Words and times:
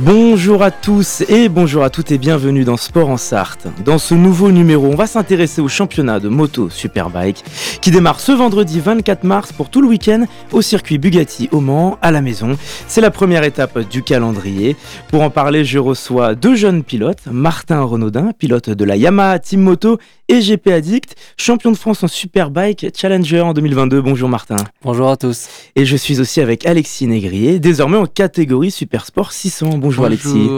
Bonjour 0.00 0.64
à 0.64 0.72
tous 0.72 1.22
et 1.28 1.48
bonjour 1.48 1.84
à 1.84 1.88
toutes 1.88 2.10
et 2.10 2.18
bienvenue 2.18 2.64
dans 2.64 2.76
Sport 2.76 3.10
en 3.10 3.16
Sarthe. 3.16 3.68
Dans 3.84 3.98
ce 3.98 4.14
nouveau 4.14 4.50
numéro, 4.50 4.88
on 4.88 4.96
va 4.96 5.06
s'intéresser 5.06 5.60
au 5.60 5.68
championnat 5.68 6.18
de 6.18 6.28
moto 6.28 6.68
Superbike 6.68 7.44
qui 7.80 7.92
démarre 7.92 8.18
ce 8.18 8.32
vendredi 8.32 8.80
24 8.80 9.22
mars 9.22 9.52
pour 9.52 9.70
tout 9.70 9.80
le 9.80 9.86
week-end 9.86 10.24
au 10.50 10.62
circuit 10.62 10.98
Bugatti 10.98 11.48
au 11.52 11.60
Mans 11.60 11.96
à 12.02 12.10
la 12.10 12.22
maison. 12.22 12.58
C'est 12.88 13.00
la 13.00 13.12
première 13.12 13.44
étape 13.44 13.88
du 13.88 14.02
calendrier. 14.02 14.76
Pour 15.10 15.22
en 15.22 15.30
parler, 15.30 15.64
je 15.64 15.78
reçois 15.78 16.34
deux 16.34 16.56
jeunes 16.56 16.82
pilotes, 16.82 17.26
Martin 17.30 17.82
Renaudin, 17.82 18.32
pilote 18.36 18.70
de 18.70 18.84
la 18.84 18.96
Yamaha 18.96 19.38
Team 19.38 19.60
Moto 19.60 19.98
et 20.28 20.40
GP 20.40 20.68
Addict, 20.68 21.14
champion 21.36 21.70
de 21.70 21.76
France 21.76 22.02
en 22.02 22.08
Superbike 22.08 22.86
Challenger 22.96 23.42
en 23.42 23.52
2022. 23.52 24.00
Bonjour 24.00 24.28
Martin. 24.28 24.56
Bonjour 24.82 25.08
à 25.10 25.16
tous. 25.16 25.46
Et 25.76 25.84
je 25.84 25.96
suis 25.96 26.18
aussi 26.18 26.40
avec 26.40 26.66
Alexis 26.66 27.06
Négrier, 27.06 27.60
désormais 27.60 27.98
en 27.98 28.06
catégorie 28.06 28.70
Supersport 28.70 29.32
600. 29.32 29.78
Bonjour, 29.84 30.06
Alexis. 30.06 30.48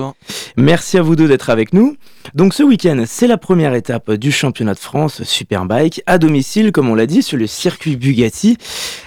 Merci 0.56 0.98
à 0.98 1.02
vous 1.02 1.16
deux 1.16 1.26
d'être 1.26 1.50
avec 1.50 1.72
nous. 1.72 1.96
Donc 2.34 2.54
ce 2.54 2.62
week-end, 2.62 3.02
c'est 3.08 3.27
la 3.27 3.36
première 3.36 3.74
étape 3.74 4.12
du 4.12 4.30
championnat 4.30 4.72
de 4.72 4.78
France 4.78 5.24
Superbike 5.24 6.00
à 6.06 6.18
domicile, 6.18 6.70
comme 6.70 6.88
on 6.88 6.94
l'a 6.94 7.06
dit, 7.06 7.24
sur 7.24 7.36
le 7.36 7.48
circuit 7.48 7.96
Bugatti. 7.96 8.56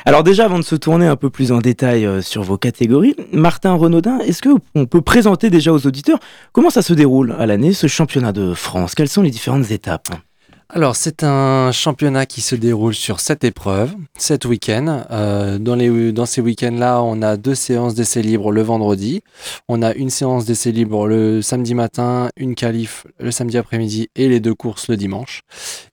Alors 0.03 0.23
déjà, 0.23 0.43
avant 0.43 0.59
de 0.59 0.63
se 0.65 0.75
tourner 0.75 1.07
un 1.07 1.15
peu 1.15 1.29
plus 1.29 1.53
en 1.53 1.59
détail 1.59 2.05
euh, 2.05 2.21
sur 2.21 2.43
vos 2.43 2.57
catégories, 2.57 3.15
Martin 3.31 3.75
Renaudin, 3.75 4.19
est-ce 4.19 4.41
qu'on 4.41 4.85
peut 4.85 5.01
présenter 5.01 5.49
déjà 5.49 5.71
aux 5.71 5.87
auditeurs 5.87 6.19
comment 6.51 6.69
ça 6.69 6.81
se 6.81 6.93
déroule 6.93 7.33
à 7.39 7.45
l'année, 7.45 7.71
ce 7.71 7.87
championnat 7.87 8.33
de 8.33 8.53
France? 8.53 8.95
Quelles 8.95 9.07
sont 9.07 9.21
les 9.21 9.31
différentes 9.31 9.71
étapes? 9.71 10.09
Alors, 10.71 10.95
c'est 10.95 11.23
un 11.23 11.71
championnat 11.71 12.27
qui 12.27 12.41
se 12.41 12.55
déroule 12.55 12.93
sur 12.93 13.21
sept 13.21 13.43
épreuves, 13.43 13.95
sept 14.19 14.45
week-ends. 14.45 15.03
Euh, 15.09 15.57
dans, 15.57 16.27
ces 16.27 16.41
week-ends-là, 16.41 17.01
on 17.01 17.23
a 17.23 17.37
deux 17.37 17.55
séances 17.55 17.95
d'essais 17.95 18.21
libres 18.21 18.51
le 18.51 18.61
vendredi. 18.61 19.23
On 19.67 19.81
a 19.81 19.95
une 19.95 20.11
séance 20.11 20.45
d'essais 20.45 20.71
libres 20.71 21.07
le 21.07 21.41
samedi 21.41 21.73
matin, 21.73 22.29
une 22.37 22.53
qualif 22.53 23.07
le 23.19 23.31
samedi 23.31 23.57
après-midi 23.57 24.09
et 24.15 24.29
les 24.29 24.39
deux 24.39 24.53
courses 24.53 24.89
le 24.89 24.95
dimanche. 24.95 25.41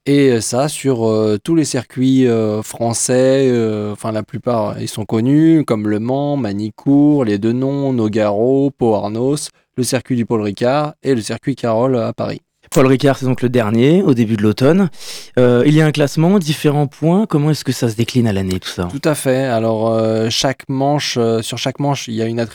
Et 0.04 0.42
ça 0.42 0.68
sur 0.68 1.08
euh, 1.08 1.38
tous 1.42 1.54
les 1.54 1.64
circuits 1.64 2.26
euh, 2.26 2.62
français, 2.62 3.50
enfin 3.90 4.12
la 4.12 4.24
plupart 4.24 4.78
ils 4.78 4.88
sont 4.88 5.06
connus, 5.06 5.64
comme 5.64 5.88
Le 5.88 6.00
Mans, 6.00 6.36
Manicourt, 6.36 7.24
les 7.24 7.38
Deux 7.38 7.52
Noms, 7.52 7.94
Nogaro, 7.94 8.70
Pau 8.76 8.94
Arnos, 8.94 9.48
le 9.78 9.84
circuit 9.84 10.16
du 10.16 10.26
Paul 10.26 10.42
Ricard 10.42 10.96
et 11.02 11.14
le 11.14 11.22
circuit 11.22 11.56
Carole 11.56 11.96
à 11.96 12.12
Paris. 12.12 12.42
Paul 12.76 12.88
Ricard, 12.88 13.16
c'est 13.16 13.24
donc 13.24 13.40
le 13.40 13.48
dernier, 13.48 14.02
au 14.02 14.12
début 14.12 14.36
de 14.36 14.42
l'automne. 14.42 14.90
Euh, 15.38 15.62
il 15.64 15.72
y 15.72 15.80
a 15.80 15.86
un 15.86 15.92
classement, 15.92 16.38
différents 16.38 16.86
points. 16.86 17.24
Comment 17.24 17.52
est-ce 17.52 17.64
que 17.64 17.72
ça 17.72 17.88
se 17.88 17.96
décline 17.96 18.26
à 18.26 18.34
l'année, 18.34 18.60
tout 18.60 18.68
ça? 18.68 18.86
Tout 18.92 19.00
à 19.08 19.14
fait. 19.14 19.46
Alors, 19.46 19.94
euh, 19.94 20.28
chaque 20.28 20.68
manche, 20.68 21.16
euh, 21.16 21.40
sur 21.40 21.56
chaque 21.56 21.80
manche, 21.80 22.06
il 22.06 22.12
y 22.12 22.20
a 22.20 22.26
une, 22.26 22.46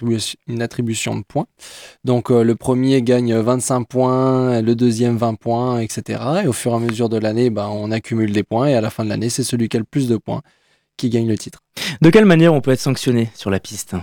une 0.48 0.62
attribution 0.62 1.16
de 1.16 1.24
points. 1.24 1.48
Donc, 2.04 2.30
le 2.30 2.54
premier 2.54 3.02
gagne 3.02 3.34
25 3.34 3.88
points, 3.88 4.62
le 4.62 4.76
deuxième 4.76 5.18
20 5.18 5.40
points, 5.40 5.80
etc. 5.80 6.20
Et 6.44 6.48
au 6.48 6.54
fur 6.54 6.74
et 6.74 6.76
à 6.76 6.80
mesure 6.80 7.10
de 7.10 7.18
l'année, 7.18 7.50
ben, 7.50 7.68
on 7.74 7.90
accumule 7.90 8.32
des 8.32 8.44
points. 8.44 8.68
Et 8.68 8.76
à 8.76 8.82
la 8.82 8.92
fin 8.92 9.04
de 9.04 9.10
l'année, 9.10 9.32
c'est 9.32 9.44
celui 9.44 9.70
qui 9.70 9.78
a 9.78 9.80
le 9.80 9.88
plus 9.90 10.08
de 10.08 10.18
points 10.18 10.44
qui 10.98 11.10
gagne 11.10 11.28
le 11.28 11.36
titre. 11.40 11.64
De 12.04 12.12
quelle 12.12 12.26
manière 12.26 12.54
on 12.54 12.62
peut 12.62 12.70
être 12.70 12.80
sanctionné 12.80 13.32
sur 13.34 13.50
la 13.50 13.60
piste? 13.60 13.96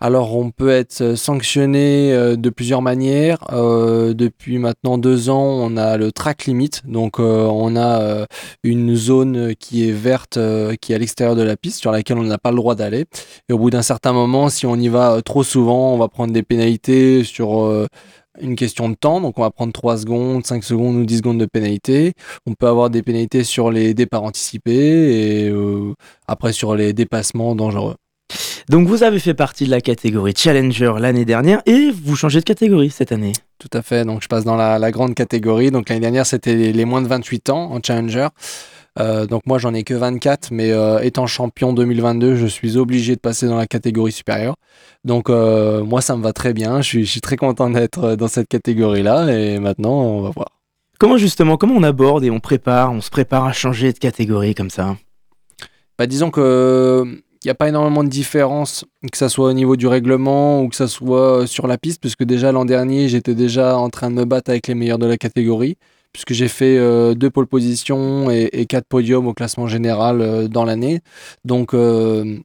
Alors 0.00 0.36
on 0.36 0.50
peut 0.50 0.70
être 0.70 1.16
sanctionné 1.16 2.12
euh, 2.12 2.36
de 2.36 2.50
plusieurs 2.50 2.82
manières. 2.82 3.38
Euh, 3.52 4.14
depuis 4.14 4.58
maintenant 4.58 4.96
deux 4.96 5.28
ans, 5.28 5.42
on 5.42 5.76
a 5.76 5.96
le 5.96 6.12
track 6.12 6.46
limit. 6.46 6.70
Donc 6.84 7.18
euh, 7.18 7.46
on 7.46 7.76
a 7.76 8.26
une 8.62 8.94
zone 8.94 9.54
qui 9.56 9.88
est 9.88 9.92
verte, 9.92 10.38
qui 10.80 10.92
est 10.92 10.94
à 10.94 10.98
l'extérieur 10.98 11.36
de 11.36 11.42
la 11.42 11.56
piste, 11.56 11.80
sur 11.80 11.90
laquelle 11.90 12.18
on 12.18 12.22
n'a 12.22 12.38
pas 12.38 12.50
le 12.50 12.56
droit 12.56 12.74
d'aller. 12.74 13.06
Et 13.48 13.52
au 13.52 13.58
bout 13.58 13.70
d'un 13.70 13.82
certain 13.82 14.12
moment, 14.12 14.48
si 14.48 14.66
on 14.66 14.76
y 14.76 14.88
va 14.88 15.20
trop 15.22 15.42
souvent, 15.42 15.92
on 15.94 15.98
va 15.98 16.08
prendre 16.08 16.32
des 16.32 16.42
pénalités 16.42 17.24
sur 17.24 17.86
une 18.40 18.56
question 18.56 18.88
de 18.88 18.94
temps, 18.94 19.20
donc 19.20 19.38
on 19.38 19.42
va 19.42 19.50
prendre 19.50 19.72
3 19.72 19.98
secondes, 19.98 20.46
5 20.46 20.62
secondes 20.62 20.96
ou 20.96 21.04
10 21.04 21.18
secondes 21.18 21.38
de 21.38 21.46
pénalité. 21.46 22.14
On 22.46 22.54
peut 22.54 22.68
avoir 22.68 22.90
des 22.90 23.02
pénalités 23.02 23.44
sur 23.44 23.70
les 23.70 23.94
départs 23.94 24.22
anticipés 24.22 25.46
et 25.46 25.52
après 26.26 26.52
sur 26.52 26.76
les 26.76 26.92
dépassements 26.92 27.54
dangereux. 27.54 27.96
Donc 28.68 28.86
vous 28.86 29.02
avez 29.02 29.18
fait 29.18 29.34
partie 29.34 29.64
de 29.64 29.70
la 29.70 29.80
catégorie 29.80 30.34
Challenger 30.36 30.94
l'année 30.98 31.24
dernière 31.24 31.62
et 31.64 31.90
vous 31.90 32.16
changez 32.16 32.40
de 32.40 32.44
catégorie 32.44 32.90
cette 32.90 33.12
année. 33.12 33.32
Tout 33.58 33.70
à 33.72 33.80
fait, 33.80 34.04
donc 34.04 34.22
je 34.22 34.28
passe 34.28 34.44
dans 34.44 34.56
la, 34.56 34.90
grande 34.90 35.14
catégorie. 35.14 35.70
Donc 35.70 35.88
l'année 35.88 36.02
dernière 36.02 36.26
c'était 36.26 36.54
les, 36.54 36.84
moins 36.84 37.00
de 37.00 37.08
28 37.08 37.50
ans 37.50 37.72
en 37.72 37.80
Challenger. 37.82 38.28
Euh, 39.00 39.26
donc 39.26 39.46
moi 39.46 39.58
j'en 39.58 39.72
ai 39.72 39.84
que 39.84 39.94
24, 39.94 40.50
mais 40.50 40.72
euh, 40.72 40.98
étant 41.00 41.26
champion 41.26 41.72
2022, 41.72 42.36
je 42.36 42.46
suis 42.46 42.76
obligé 42.76 43.14
de 43.14 43.20
passer 43.20 43.46
dans 43.46 43.56
la 43.56 43.66
catégorie 43.66 44.12
supérieure. 44.12 44.56
Donc 45.04 45.30
euh, 45.30 45.82
moi 45.82 46.02
ça 46.02 46.16
me 46.16 46.22
va 46.22 46.32
très 46.32 46.52
bien, 46.52 46.82
je 46.82 47.04
suis, 47.04 47.20
très 47.20 47.36
content 47.36 47.70
d'être 47.70 48.16
dans 48.16 48.28
cette 48.28 48.48
catégorie-là 48.48 49.32
et 49.32 49.58
maintenant 49.58 49.92
on 49.92 50.22
va 50.22 50.30
voir. 50.30 50.48
Comment 50.98 51.16
justement, 51.16 51.56
comment 51.56 51.74
on 51.74 51.84
aborde 51.84 52.24
et 52.24 52.30
on 52.30 52.40
prépare, 52.40 52.92
on 52.92 53.00
se 53.00 53.10
prépare 53.10 53.44
à 53.44 53.52
changer 53.52 53.92
de 53.92 53.98
catégorie 53.98 54.54
comme 54.54 54.70
ça? 54.70 54.96
Bah, 55.96 56.06
Disons 56.06 56.30
que 56.30 57.22
n'y 57.46 57.50
a 57.50 57.54
pas 57.54 57.68
énormément 57.68 58.04
de 58.04 58.08
différence, 58.08 58.84
que 59.10 59.16
ce 59.16 59.28
soit 59.28 59.48
au 59.48 59.52
niveau 59.52 59.76
du 59.76 59.86
règlement 59.86 60.62
ou 60.62 60.68
que 60.68 60.76
ce 60.76 60.86
soit 60.86 61.46
sur 61.46 61.66
la 61.66 61.78
piste, 61.78 62.00
puisque 62.00 62.24
déjà 62.24 62.52
l'an 62.52 62.64
dernier, 62.64 63.08
j'étais 63.08 63.34
déjà 63.34 63.76
en 63.76 63.90
train 63.90 64.10
de 64.10 64.16
me 64.16 64.24
battre 64.24 64.50
avec 64.50 64.66
les 64.66 64.74
meilleurs 64.74 64.98
de 64.98 65.06
la 65.06 65.16
catégorie, 65.16 65.76
puisque 66.12 66.32
j'ai 66.32 66.48
fait 66.48 66.78
euh, 66.78 67.14
deux 67.14 67.30
pôles 67.30 67.46
positions 67.46 68.30
et, 68.30 68.66
quatre 68.66 68.86
podiums 68.86 69.26
au 69.26 69.34
classement 69.34 69.68
général 69.68 70.20
euh, 70.20 70.48
dans 70.48 70.64
l'année. 70.64 71.00
Donc, 71.44 71.74
euh, 71.74 72.38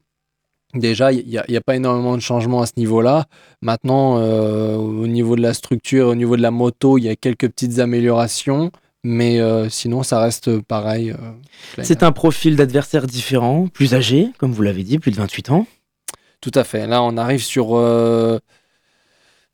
déjà, 0.74 1.12
il 1.12 1.26
n'y 1.26 1.56
a, 1.56 1.60
pas 1.60 1.76
énormément 1.76 2.16
de 2.16 2.22
changements 2.22 2.62
à 2.62 2.66
ce 2.66 2.72
niveau-là. 2.76 3.26
Maintenant, 3.62 4.16
au 4.16 5.06
niveau 5.06 5.36
de 5.36 5.42
la 5.42 5.54
structure, 5.54 6.08
au 6.08 6.14
niveau 6.14 6.36
de 6.36 6.42
la 6.42 6.50
moto, 6.50 6.98
il 6.98 7.04
y 7.04 7.08
a 7.08 7.16
quelques 7.16 7.48
petites 7.48 7.78
améliorations. 7.78 8.70
Mais 9.04 9.38
euh, 9.38 9.68
sinon, 9.68 10.02
ça 10.02 10.18
reste 10.18 10.60
pareil. 10.60 11.10
Euh, 11.10 11.82
c'est 11.82 12.02
un 12.02 12.10
profil 12.10 12.56
d'adversaire 12.56 13.06
différent, 13.06 13.68
plus 13.68 13.94
âgé, 13.94 14.30
comme 14.38 14.52
vous 14.52 14.62
l'avez 14.62 14.82
dit, 14.82 14.98
plus 14.98 15.10
de 15.10 15.16
28 15.16 15.50
ans. 15.50 15.66
Tout 16.40 16.52
à 16.54 16.64
fait. 16.64 16.86
Là, 16.86 17.02
on 17.02 17.18
arrive 17.18 17.42
sur, 17.42 17.76
euh, 17.76 18.38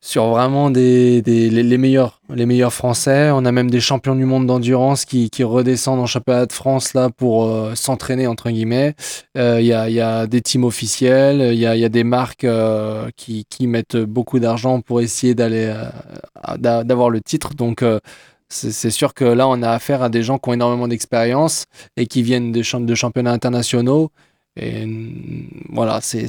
sur 0.01 0.29
vraiment 0.29 0.71
des, 0.71 1.21
les, 1.23 1.79
meilleurs, 1.79 2.21
les 2.33 2.47
meilleurs 2.47 2.73
Français. 2.73 3.33
On 3.33 3.45
a 3.45 3.51
même 3.51 3.73
des 3.73 3.81
champions 3.81 4.15
du 4.15 4.25
monde 4.25 4.47
d'endurance 4.47 5.05
qui, 5.05 5.31
qui, 5.31 5.43
redescendent 5.43 5.99
en 5.99 6.07
championnat 6.07 6.47
de 6.47 6.53
France 6.53 6.95
là 6.95 7.11
pour 7.11 7.53
s'entraîner, 7.75 8.29
entre 8.29 8.51
guillemets. 8.51 8.95
Il 9.35 9.63
y, 9.63 9.73
a, 9.73 9.91
y, 9.91 10.01
a, 10.01 10.29
des 10.29 10.43
teams 10.43 10.65
officiels, 10.65 11.55
il 11.55 11.59
y 11.59 11.67
a, 11.67 11.75
y 11.75 11.85
a, 11.85 11.89
des 11.89 12.05
marques 12.05 12.47
qui, 13.17 13.47
qui, 13.51 13.67
mettent 13.67 13.97
beaucoup 13.97 14.39
d'argent 14.39 14.81
pour 14.81 15.01
essayer 15.01 15.35
d'aller 15.35 15.75
d'avoir 16.59 17.11
le 17.11 17.21
titre. 17.21 17.55
Donc, 17.55 17.85
c'est 18.51 18.91
sûr 18.91 19.15
que 19.15 19.25
là, 19.25 19.49
on 19.49 19.63
a 19.63 19.71
affaire 19.71 20.03
à 20.03 20.09
des 20.09 20.23
gens 20.23 20.39
qui 20.39 20.51
ont 20.51 20.53
énormément 20.53 20.89
d'expérience 20.89 21.67
et 21.97 22.07
qui 22.07 22.23
viennent 22.23 22.53
de, 22.53 22.85
de 22.85 22.95
championnats 22.95 23.33
internationaux. 23.33 24.11
Et 24.57 24.87
voilà, 25.71 26.01
c'est 26.03 26.27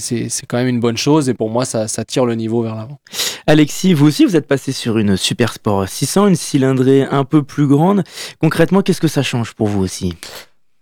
quand 0.48 0.58
même 0.58 0.68
une 0.68 0.80
bonne 0.80 0.98
chose 0.98 1.28
et 1.28 1.34
pour 1.34 1.50
moi, 1.50 1.66
ça, 1.66 1.88
tire 2.06 2.26
le 2.26 2.36
niveau 2.36 2.62
vers 2.62 2.76
l'avant. 2.76 3.00
Alexis, 3.48 3.94
vous 3.94 4.06
aussi, 4.08 4.26
vous 4.26 4.35
êtes 4.35 4.47
passé 4.47 4.72
sur 4.72 5.00
une 5.00 5.18
Super 5.18 5.53
Sport 5.53 5.90
600, 5.90 6.28
une 6.28 6.35
cylindrée 6.35 7.03
un 7.03 7.26
peu 7.26 7.41
plus 7.41 7.66
grande. 7.66 8.03
Concrètement, 8.40 8.84
qu'est-ce 8.84 9.02
que 9.02 9.08
ça 9.08 9.23
change 9.23 9.53
pour 9.53 9.68
vous 9.68 9.82
aussi? 9.82 10.16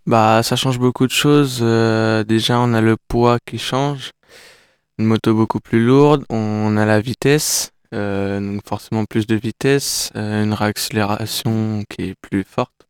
Bah, 0.06 0.44
ça 0.44 0.58
change 0.58 0.80
beaucoup 0.80 1.08
de 1.08 1.12
choses. 1.12 1.60
Euh, 1.62 2.24
déjà, 2.26 2.60
on 2.60 2.74
a 2.74 2.82
le 2.82 2.98
poids 3.08 3.38
qui 3.46 3.58
change, 3.58 4.12
une 4.98 5.06
moto 5.06 5.34
beaucoup 5.34 5.62
plus 5.62 5.84
lourde, 5.84 6.26
on 6.30 6.76
a 6.76 6.86
la 6.86 7.00
vitesse. 7.00 7.72
Euh, 7.94 8.40
donc 8.40 8.62
forcément 8.68 9.06
plus 9.06 9.26
de 9.26 9.36
vitesse, 9.36 10.12
euh, 10.16 10.44
une 10.44 10.54
réaccélération 10.54 11.84
qui 11.90 12.10
est 12.10 12.16
plus 12.22 12.44
forte. 12.44 12.88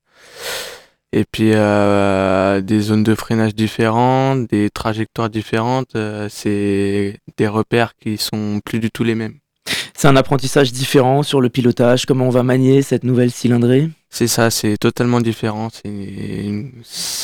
Et 1.12 1.24
puis 1.24 1.52
euh, 1.54 2.62
des 2.62 2.82
zones 2.82 3.04
de 3.04 3.16
freinage 3.16 3.56
différentes, 3.56 4.50
des 4.50 4.70
trajectoires 4.70 5.30
différentes, 5.30 5.96
c'est 6.30 7.18
des 7.38 7.48
repères 7.48 7.96
qui 7.96 8.18
sont 8.18 8.60
plus 8.64 8.80
du 8.80 8.92
tout 8.92 9.04
les 9.04 9.16
mêmes. 9.16 9.40
C'est 9.96 10.08
un 10.08 10.16
apprentissage 10.16 10.72
différent 10.72 11.24
sur 11.24 11.42
le 11.42 11.50
pilotage, 11.50 12.06
comment 12.06 12.28
on 12.28 12.32
va 12.32 12.44
manier 12.44 12.82
cette 12.82 13.04
nouvelle 13.04 13.32
cylindrée? 13.32 13.90
C'est 14.10 14.28
ça, 14.28 14.50
c'est 14.50 14.78
totalement 14.78 15.20
différent, 15.20 15.70
c'est 15.72 15.90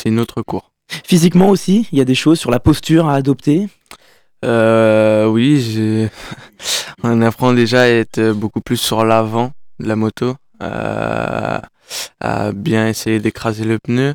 une 0.06 0.20
autre 0.20 0.42
cours. 0.42 0.72
Physiquement 1.04 1.50
aussi, 1.50 1.88
il 1.92 1.98
y 1.98 2.02
a 2.02 2.06
des 2.06 2.16
choses 2.16 2.40
sur 2.40 2.52
la 2.52 2.60
posture 2.60 3.08
à 3.08 3.16
adopter? 3.16 3.68
Euh, 4.46 5.26
oui, 5.26 6.08
on 7.04 7.22
apprend 7.22 7.54
déjà 7.54 7.82
à 7.82 7.88
être 7.88 8.32
beaucoup 8.32 8.62
plus 8.62 8.78
sur 8.78 9.04
l'avant 9.04 9.52
de 9.80 9.88
la 9.88 9.96
moto, 9.96 10.36
à, 10.60 11.64
à 12.20 12.52
bien 12.52 12.88
essayer 12.88 13.20
d'écraser 13.20 13.66
le 13.66 13.80
pneu, 13.80 14.14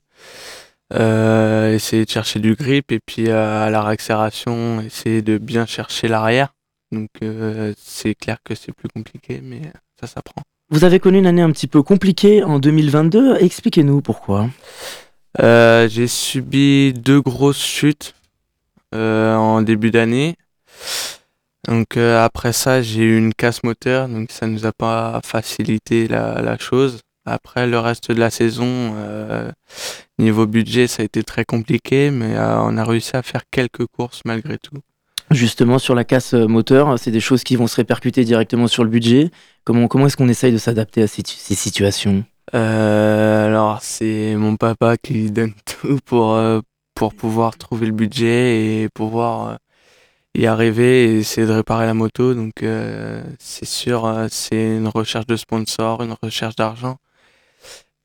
euh, 0.94 1.74
essayer 1.74 2.04
de 2.04 2.10
chercher 2.10 2.38
du 2.38 2.54
grip 2.54 2.92
et 2.92 3.00
puis 3.04 3.28
euh, 3.28 3.66
à 3.66 3.70
la 3.70 3.82
réaccélération, 3.82 4.80
essayer 4.80 5.22
de 5.22 5.38
bien 5.38 5.66
chercher 5.66 6.08
l'arrière. 6.08 6.54
Donc 6.92 7.08
c'est 7.76 8.16
clair 8.16 8.38
que 8.44 8.56
c'est 8.56 8.72
plus 8.72 8.88
compliqué, 8.88 9.40
mais 9.44 9.62
ça 10.00 10.08
s'apprend. 10.08 10.42
Vous 10.70 10.84
avez 10.84 10.98
connu 10.98 11.18
une 11.18 11.26
année 11.26 11.42
un 11.42 11.50
petit 11.50 11.68
peu 11.68 11.82
compliquée 11.82 12.42
en 12.42 12.58
2022. 12.58 13.36
Expliquez-nous 13.40 14.00
pourquoi. 14.00 14.48
J'ai 15.38 16.08
subi 16.08 16.92
deux 16.92 17.20
grosses 17.20 17.64
chutes 17.64 18.14
en 18.92 19.62
début 19.62 19.90
d'année. 19.90 20.36
Donc 21.68 21.96
euh, 21.96 22.24
après 22.24 22.52
ça, 22.52 22.82
j'ai 22.82 23.02
eu 23.02 23.18
une 23.18 23.34
casse 23.34 23.62
moteur, 23.62 24.08
donc 24.08 24.30
ça 24.30 24.46
nous 24.46 24.66
a 24.66 24.72
pas 24.72 25.20
facilité 25.24 26.08
la, 26.08 26.40
la 26.40 26.58
chose. 26.58 27.00
Après 27.26 27.66
le 27.66 27.78
reste 27.78 28.10
de 28.10 28.18
la 28.18 28.30
saison, 28.30 28.94
euh, 28.96 29.52
niveau 30.18 30.46
budget, 30.46 30.86
ça 30.86 31.02
a 31.02 31.04
été 31.04 31.22
très 31.22 31.44
compliqué, 31.44 32.10
mais 32.10 32.36
euh, 32.36 32.60
on 32.62 32.76
a 32.78 32.84
réussi 32.84 33.14
à 33.14 33.22
faire 33.22 33.42
quelques 33.50 33.86
courses 33.86 34.22
malgré 34.24 34.58
tout. 34.58 34.78
Justement, 35.30 35.78
sur 35.78 35.94
la 35.94 36.04
casse 36.04 36.34
euh, 36.34 36.48
moteur, 36.48 36.98
c'est 36.98 37.12
des 37.12 37.20
choses 37.20 37.44
qui 37.44 37.56
vont 37.56 37.66
se 37.66 37.76
répercuter 37.76 38.24
directement 38.24 38.66
sur 38.66 38.82
le 38.82 38.90
budget. 38.90 39.30
Comment, 39.64 39.86
comment 39.86 40.06
est-ce 40.06 40.16
qu'on 40.16 40.28
essaye 40.28 40.52
de 40.52 40.58
s'adapter 40.58 41.02
à 41.02 41.06
ces, 41.06 41.22
ces 41.24 41.54
situations? 41.54 42.24
Euh, 42.54 43.46
alors 43.46 43.80
c'est 43.80 44.34
mon 44.34 44.56
papa 44.56 44.96
qui 44.96 45.30
donne 45.30 45.52
tout 45.80 46.00
pour, 46.04 46.34
euh, 46.34 46.60
pour 47.00 47.14
pouvoir 47.14 47.56
trouver 47.56 47.86
le 47.86 47.92
budget 47.92 48.82
et 48.82 48.90
pouvoir 48.90 49.48
euh, 49.48 49.56
y 50.34 50.44
arriver 50.44 51.04
et 51.04 51.20
essayer 51.20 51.46
de 51.46 51.52
réparer 51.52 51.86
la 51.86 51.94
moto. 51.94 52.34
Donc 52.34 52.62
euh, 52.62 53.22
c'est 53.38 53.64
sûr, 53.64 54.04
euh, 54.04 54.26
c'est 54.30 54.76
une 54.76 54.86
recherche 54.86 55.26
de 55.26 55.36
sponsor, 55.36 56.02
une 56.02 56.14
recherche 56.22 56.56
d'argent. 56.56 56.98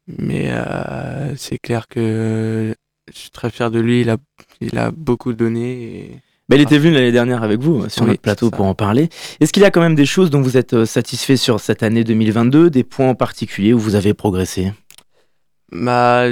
Mais 0.07 0.49
euh, 0.49 1.35
c'est 1.35 1.57
clair 1.57 1.89
que 1.89 2.73
je 3.13 3.19
suis 3.19 3.31
très 3.31 3.49
fier 3.49 3.69
de 3.69 3.81
lui, 3.81 3.99
il 3.99 4.09
a, 4.09 4.15
il 4.61 4.77
a 4.77 4.91
beaucoup 4.91 5.33
donné. 5.33 5.73
Et... 5.83 6.11
Bah, 6.47 6.55
il 6.55 6.61
était 6.61 6.77
venu 6.77 6.93
l'année 6.93 7.11
dernière 7.11 7.43
avec 7.43 7.59
vous 7.59 7.89
sur 7.89 8.03
Oui, 8.03 8.11
notre 8.11 8.21
plateau 8.21 8.49
pour 8.49 8.65
en 8.65 8.75
parler. 8.75 9.09
Est-ce 9.41 9.51
qu'il 9.51 9.63
y 9.63 9.65
a 9.65 9.71
quand 9.71 9.81
même 9.81 9.95
des 9.95 10.05
choses 10.05 10.29
dont 10.29 10.41
vous 10.41 10.55
êtes 10.55 10.85
satisfait 10.85 11.35
sur 11.35 11.59
cette 11.59 11.83
année 11.83 12.05
2022, 12.05 12.69
des 12.69 12.85
points 12.85 13.09
en 13.09 13.15
particulier 13.15 13.73
où 13.73 13.79
vous 13.79 13.95
avez 13.95 14.13
progressé? 14.13 14.71
Bah, 15.73 16.29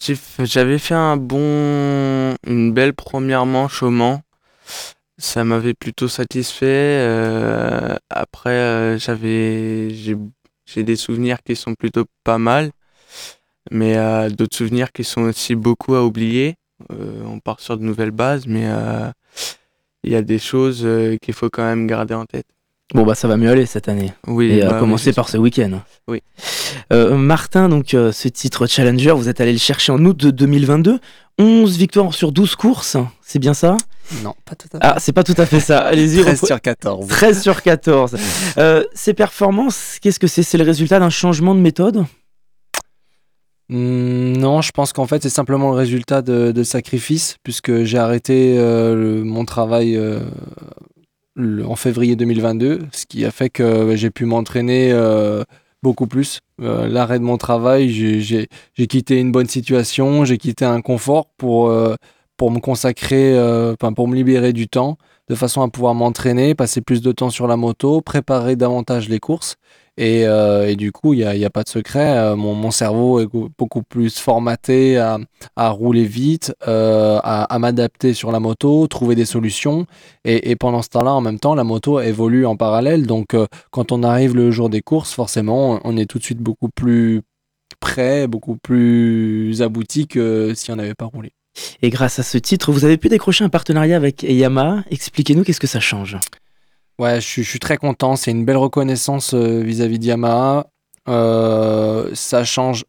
j'avais 0.00 0.78
fait 0.78 0.94
un 0.94 1.16
bon, 1.16 2.34
une 2.46 2.72
belle 2.72 2.94
première 2.94 3.46
manche 3.46 3.82
au 3.82 3.90
Mans. 3.90 4.22
Ça 5.18 5.42
m'avait 5.42 5.74
plutôt 5.74 6.06
satisfait. 6.08 6.66
euh, 6.66 7.96
après, 8.08 8.50
euh, 8.50 8.98
j'avais, 8.98 9.90
j'ai, 9.90 10.16
des 10.84 10.96
souvenirs 10.96 11.38
qui 11.42 11.56
sont 11.56 11.74
plutôt 11.74 12.04
pas 12.22 12.38
mal, 12.38 12.70
mais 13.72 13.96
euh, 13.96 14.30
d'autres 14.30 14.56
souvenirs 14.56 14.92
qui 14.92 15.02
sont 15.02 15.22
aussi 15.22 15.56
beaucoup 15.56 15.96
à 15.96 16.04
oublier. 16.04 16.54
On 16.90 17.40
part 17.40 17.58
sur 17.58 17.76
de 17.76 17.82
nouvelles 17.82 18.12
bases, 18.12 18.46
mais 18.46 18.68
il 20.04 20.12
y 20.12 20.14
a 20.14 20.22
des 20.22 20.38
choses 20.38 20.86
qu'il 21.20 21.34
faut 21.34 21.50
quand 21.50 21.64
même 21.64 21.88
garder 21.88 22.14
en 22.14 22.24
tête. 22.24 22.46
Bon, 22.94 23.04
bah 23.04 23.16
ça 23.16 23.26
va 23.28 23.36
mieux 23.36 23.50
aller 23.50 23.66
cette 23.66 23.88
année. 23.88 24.12
Oui, 24.26 24.52
Et 24.52 24.62
bah, 24.62 24.78
commencer 24.78 25.12
par 25.12 25.28
ce 25.28 25.36
week-end. 25.36 25.82
Oui. 26.06 26.22
Euh, 26.92 27.16
Martin, 27.16 27.68
donc 27.68 27.92
euh, 27.94 28.12
ce 28.12 28.28
titre 28.28 28.66
Challenger, 28.66 29.12
vous 29.12 29.28
êtes 29.28 29.40
allé 29.40 29.52
le 29.52 29.58
chercher 29.58 29.92
en 29.92 30.02
août 30.04 30.16
de 30.16 30.30
2022. 30.30 30.98
11 31.40 31.76
victoires 31.76 32.12
sur 32.14 32.32
12 32.32 32.56
courses, 32.56 32.96
c'est 33.22 33.38
bien 33.38 33.54
ça? 33.54 33.76
Non, 34.24 34.34
pas 34.44 34.54
tout 34.56 34.66
à 34.72 34.78
fait. 34.78 34.84
Ah, 34.84 34.96
c'est 34.98 35.12
pas 35.12 35.22
tout 35.22 35.34
à 35.36 35.46
fait 35.46 35.60
ça. 35.60 35.80
Allez-y, 35.80 36.20
13 36.22 36.40
repre- 36.40 36.46
sur 36.46 36.60
14. 36.60 37.06
13 37.08 37.42
sur 37.42 37.62
14. 37.62 38.16
Euh, 38.56 38.82
ces 38.94 39.14
performances, 39.14 39.98
qu'est-ce 40.00 40.18
que 40.18 40.26
c'est? 40.26 40.42
C'est 40.42 40.58
le 40.58 40.64
résultat 40.64 40.98
d'un 40.98 41.10
changement 41.10 41.54
de 41.54 41.60
méthode? 41.60 42.06
Hmm, 43.68 44.32
non, 44.32 44.62
je 44.62 44.70
pense 44.72 44.92
qu'en 44.94 45.06
fait, 45.06 45.22
c'est 45.22 45.28
simplement 45.28 45.70
le 45.70 45.76
résultat 45.76 46.22
de, 46.22 46.52
de 46.52 46.62
sacrifices, 46.62 47.36
puisque 47.42 47.84
j'ai 47.84 47.98
arrêté 47.98 48.56
euh, 48.58 48.94
le- 48.94 49.24
mon 49.24 49.44
travail 49.44 49.94
euh, 49.94 50.20
le- 51.36 51.66
en 51.66 51.76
février 51.76 52.16
2022, 52.16 52.80
ce 52.92 53.04
qui 53.06 53.24
a 53.26 53.30
fait 53.30 53.50
que 53.50 53.84
bah, 53.84 53.94
j'ai 53.94 54.10
pu 54.10 54.24
m'entraîner 54.24 54.90
beaucoup 55.82 56.06
plus. 56.06 56.40
Euh, 56.60 56.88
L'arrêt 56.88 57.18
de 57.18 57.24
mon 57.24 57.36
travail, 57.36 57.88
j'ai- 57.90 58.48
quitté 58.86 59.18
une 59.20 59.32
bonne 59.32 59.48
situation, 59.48 60.24
j'ai 60.24 60.38
quitté 60.38 60.64
un 60.64 60.80
confort 60.80 61.26
pour, 61.36 61.68
euh, 61.68 61.94
me 62.50 62.60
consacrer, 62.60 63.36
euh, 63.36 63.74
pour 63.92 64.08
me 64.08 64.14
libérer 64.14 64.52
du 64.52 64.68
temps, 64.68 64.96
de 65.28 65.34
façon 65.34 65.62
à 65.62 65.68
pouvoir 65.68 65.94
m'entraîner, 65.94 66.54
passer 66.54 66.80
plus 66.80 67.02
de 67.02 67.12
temps 67.12 67.30
sur 67.30 67.46
la 67.46 67.56
moto, 67.56 68.00
préparer 68.00 68.56
davantage 68.56 69.08
les 69.08 69.18
courses. 69.18 69.56
Et, 69.98 70.28
euh, 70.28 70.68
et 70.68 70.76
du 70.76 70.92
coup, 70.92 71.12
il 71.12 71.26
n'y 71.26 71.44
a, 71.44 71.46
a 71.46 71.50
pas 71.50 71.64
de 71.64 71.68
secret. 71.68 72.16
euh, 72.16 72.36
mon, 72.36 72.70
cerveau 72.70 73.18
est 73.20 73.26
beaucoup 73.58 73.82
plus 73.82 74.16
formaté 74.18 74.96
à, 74.96 75.70
rouler 75.70 76.04
vite, 76.04 76.54
euh, 76.68 77.18
à, 77.22 77.58
m'adapter 77.58 78.14
sur 78.14 78.30
la 78.30 78.38
moto, 78.38 78.86
trouver 78.86 79.16
des 79.16 79.24
solutions. 79.24 79.86
Et, 80.24 80.50
et 80.50 80.56
pendant 80.56 80.82
ce 80.82 80.88
temps-là, 80.90 81.12
en 81.12 81.20
même 81.20 81.40
temps, 81.40 81.56
la 81.56 81.64
moto 81.64 82.00
évolue 82.00 82.46
en 82.46 82.56
parallèle. 82.56 83.06
Donc, 83.06 83.34
quand 83.72 83.90
on 83.90 84.04
arrive 84.04 84.36
le 84.36 84.52
jour 84.52 84.70
des 84.70 84.82
courses, 84.82 85.12
forcément, 85.12 85.80
on 85.82 85.96
est 85.96 86.06
tout 86.06 86.18
de 86.18 86.24
suite 86.24 86.38
beaucoup 86.38 86.68
plus 86.68 87.22
prêt, 87.80 88.28
beaucoup 88.28 88.56
plus 88.56 89.60
abouti 89.62 90.06
que 90.06 90.52
si 90.54 90.70
on 90.70 90.76
n'avait 90.76 90.94
pas 90.94 91.06
roulé. 91.06 91.32
Et 91.82 91.90
grâce 91.90 92.20
à 92.20 92.22
ce 92.22 92.38
titre, 92.38 92.70
vous 92.70 92.84
avez 92.84 92.98
pu 92.98 93.08
décrocher 93.08 93.44
un 93.44 93.48
partenariat 93.48 93.96
avec 93.96 94.22
Yamaha. 94.22 94.84
Expliquez-nous 94.92 95.42
qu'est-ce 95.42 95.60
que 95.60 95.66
ça 95.66 95.80
change. 95.80 96.16
Ouais, 96.98 97.20
je 97.20 97.42
suis, 97.42 97.58
très 97.60 97.76
content. 97.76 98.16
C'est 98.16 98.32
une 98.32 98.44
belle 98.44 98.56
reconnaissance 98.56 99.32
euh, 99.32 99.60
vis-à-vis 99.62 100.00
de 100.00 100.06
Yamaha. 100.06 100.66
Euh, 101.08 102.10
ça 102.14 102.44
change 102.44 102.84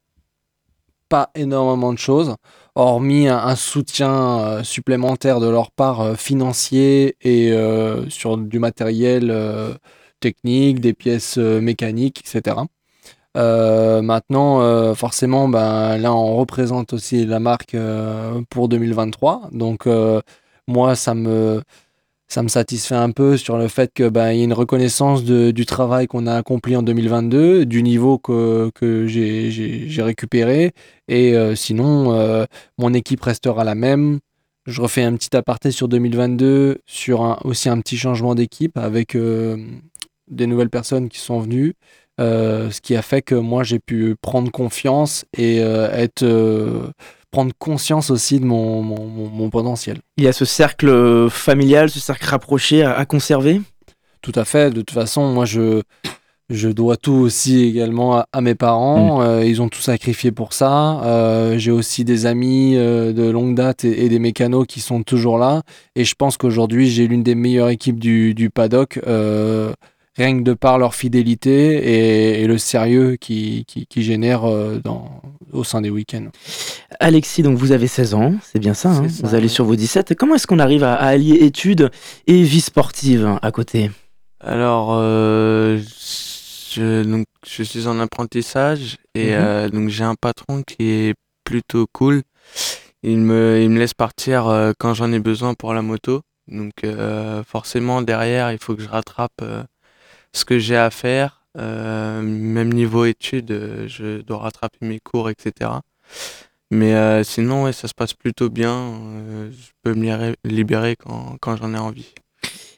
pas 1.09 1.29
énormément 1.35 1.93
de 1.93 1.99
choses, 1.99 2.35
hormis 2.75 3.27
un, 3.27 3.55
soutien 3.55 4.39
euh, 4.39 4.63
supplémentaire 4.63 5.39
de 5.39 5.47
leur 5.47 5.71
part 5.71 6.17
financier 6.17 7.17
et 7.21 7.51
sur 8.09 8.37
du 8.37 8.59
matériel 8.59 9.33
technique, 10.19 10.79
des 10.79 10.93
pièces 10.93 11.37
mécaniques, 11.37 12.21
etc. 12.21 12.57
Maintenant, 13.35 14.93
forcément, 14.95 15.47
ben, 15.49 15.97
là, 15.97 16.13
on 16.13 16.37
représente 16.37 16.93
aussi 16.93 17.25
la 17.25 17.39
marque 17.39 17.75
pour 18.49 18.69
2023. 18.69 19.49
Donc, 19.51 19.87
moi, 20.67 20.95
ça 20.95 21.15
me, 21.15 21.61
ça 22.31 22.43
me 22.43 22.47
satisfait 22.47 22.95
un 22.95 23.09
peu 23.09 23.37
sur 23.37 23.57
le 23.57 23.67
fait 23.67 23.91
que 23.93 24.07
ben, 24.07 24.31
y 24.33 24.41
ait 24.41 24.43
une 24.43 24.53
reconnaissance 24.53 25.23
de- 25.23 25.49
du 25.51 25.65
travail 25.65 26.05
qu'on 26.07 26.27
a 26.27 26.35
accompli 26.35 26.75
en 26.75 26.83
2022, 26.83 27.65
du 27.65 27.81
niveau 27.81 28.19
que, 28.19 28.69
que 28.75 29.07
j'ai- 29.07 29.49
récupéré. 30.03 30.71
Et 31.07 31.35
euh, 31.35 31.55
sinon, 31.55 32.13
euh, 32.13 32.45
mon 32.77 32.93
équipe 32.93 33.21
restera 33.21 33.63
la 33.63 33.73
même. 33.75 34.19
Je 34.67 34.79
refais 34.81 35.01
un 35.01 35.15
petit 35.15 35.35
aparté 35.35 35.71
sur 35.71 35.87
2022, 35.87 36.77
sur 36.85 37.23
un- 37.23 37.39
aussi 37.43 37.67
un 37.67 37.79
petit 37.81 37.97
changement 37.97 38.35
d'équipe 38.35 38.77
avec 38.77 39.15
euh, 39.15 39.57
des 40.29 40.45
nouvelles 40.45 40.69
personnes 40.69 41.09
qui 41.09 41.19
sont 41.19 41.39
venues. 41.39 41.73
ce 42.19 42.81
qui 42.81 42.95
a 42.97 43.01
fait 43.01 43.21
que 43.21 43.33
moi 43.35 43.63
j'ai 43.63 43.79
pu 43.79 44.15
prendre 44.21 44.51
confiance 44.51 45.23
et 45.37 45.59
être 45.59 46.23
prendre 47.31 47.51
conscience 47.57 48.09
aussi 48.09 48.39
de 48.39 48.45
mon, 48.45 48.81
mon- 48.81 49.49
potentiel. 49.49 49.99
Il 50.17 50.23
y 50.23 50.27
a 50.27 50.33
ce 50.33 50.45
cercle 50.45 51.29
familial, 51.29 51.89
ce 51.89 51.99
cercle 51.99 52.25
rapproché 52.25 52.83
à, 52.83 52.97
à 52.97 53.05
conserver? 53.05 53.61
Tout 54.21 54.31
à 54.35 54.45
fait. 54.45 54.69
De 54.71 54.81
toute 54.81 54.91
façon, 54.91 55.31
moi, 55.31 55.45
je, 55.45 55.81
je 56.49 56.69
dois 56.69 56.97
tout 56.97 57.13
aussi 57.13 57.63
également 57.63 58.17
à, 58.17 58.27
à 58.33 58.41
mes 58.41 58.55
parents. 58.55 59.21
Euh, 59.21 59.45
ils 59.45 59.61
ont 59.61 59.69
tout 59.69 59.81
sacrifié 59.81 60.31
pour 60.31 60.53
ça. 60.53 61.01
Euh, 61.03 61.57
J'ai 61.57 61.71
aussi 61.71 62.03
des 62.03 62.25
amis 62.25 62.75
euh, 62.75 63.13
de 63.13 63.29
longue 63.29 63.55
date 63.55 63.85
et, 63.85 64.05
et 64.05 64.09
des 64.09 64.19
mécanos 64.19 64.65
qui 64.67 64.81
sont 64.81 65.03
toujours 65.03 65.37
là. 65.37 65.61
Et 65.95 66.05
je 66.05 66.15
pense 66.15 66.37
qu'aujourd'hui, 66.37 66.89
j'ai 66.89 67.07
l'une 67.07 67.23
des 67.23 67.35
meilleures 67.35 67.69
équipes 67.69 67.99
du, 67.99 68.33
du 68.33 68.49
paddock. 68.49 68.99
Rien 70.23 70.37
que 70.39 70.43
de 70.43 70.53
par 70.53 70.77
leur 70.77 70.93
fidélité 70.95 71.77
et, 71.77 72.41
et 72.43 72.47
le 72.47 72.57
sérieux 72.57 73.15
qui, 73.19 73.65
qui, 73.67 73.85
qui 73.87 74.03
génère 74.03 74.45
euh, 74.45 74.79
dans, 74.83 75.21
au 75.51 75.63
sein 75.63 75.81
des 75.81 75.89
week-ends. 75.89 76.27
Alexis, 76.99 77.41
donc 77.43 77.57
vous 77.57 77.71
avez 77.71 77.87
16 77.87 78.13
ans, 78.13 78.35
c'est 78.43 78.59
bien 78.59 78.73
ça, 78.73 78.89
hein 78.89 79.07
ça, 79.09 79.27
Vous 79.27 79.35
allez 79.35 79.47
sur 79.47 79.65
vos 79.65 79.75
17. 79.75 80.15
Comment 80.15 80.35
est-ce 80.35 80.47
qu'on 80.47 80.59
arrive 80.59 80.83
à, 80.83 80.93
à 80.95 81.07
allier 81.07 81.35
études 81.43 81.89
et 82.27 82.43
vie 82.43 82.61
sportive 82.61 83.37
à 83.41 83.51
côté? 83.51 83.91
Alors, 84.41 84.91
euh, 84.93 85.79
je, 86.73 87.03
donc, 87.03 87.25
je 87.47 87.63
suis 87.63 87.87
en 87.87 87.99
apprentissage 87.99 88.97
et 89.15 89.27
Mhm. 89.31 89.33
euh, 89.33 89.69
donc 89.69 89.89
j'ai 89.89 90.03
un 90.03 90.15
patron 90.15 90.63
qui 90.63 90.83
est 90.89 91.13
plutôt 91.43 91.87
cool. 91.91 92.21
Il 93.03 93.17
me, 93.19 93.61
il 93.61 93.69
me 93.69 93.79
laisse 93.79 93.93
partir 93.93 94.47
euh, 94.47 94.71
quand 94.77 94.93
j'en 94.93 95.11
ai 95.11 95.19
besoin 95.19 95.53
pour 95.55 95.73
la 95.73 95.81
moto. 95.81 96.21
Donc 96.47 96.71
euh, 96.83 97.43
forcément 97.43 98.01
derrière, 98.01 98.51
il 98.51 98.57
faut 98.59 98.75
que 98.75 98.81
je 98.81 98.89
rattrape 98.89 99.31
euh, 99.41 99.63
ce 100.33 100.45
que 100.45 100.59
j'ai 100.59 100.77
à 100.77 100.89
faire. 100.89 101.43
Euh, 101.57 102.21
même 102.21 102.71
niveau 102.71 103.05
études, 103.05 103.51
euh, 103.51 103.87
je 103.87 104.21
dois 104.21 104.37
rattraper 104.37 104.77
mes 104.81 104.99
cours, 104.99 105.29
etc. 105.29 105.71
Mais 106.71 106.93
euh, 106.93 107.23
sinon, 107.23 107.71
ça 107.71 107.87
se 107.87 107.93
passe 107.93 108.13
plutôt 108.13 108.49
bien. 108.49 108.93
Je 109.51 109.69
peux 109.83 109.93
me 109.95 110.35
libérer- 110.45 110.95
quand, 110.95 111.37
quand 111.41 111.55
j'en 111.55 111.73
ai 111.73 111.79
envie. 111.79 112.13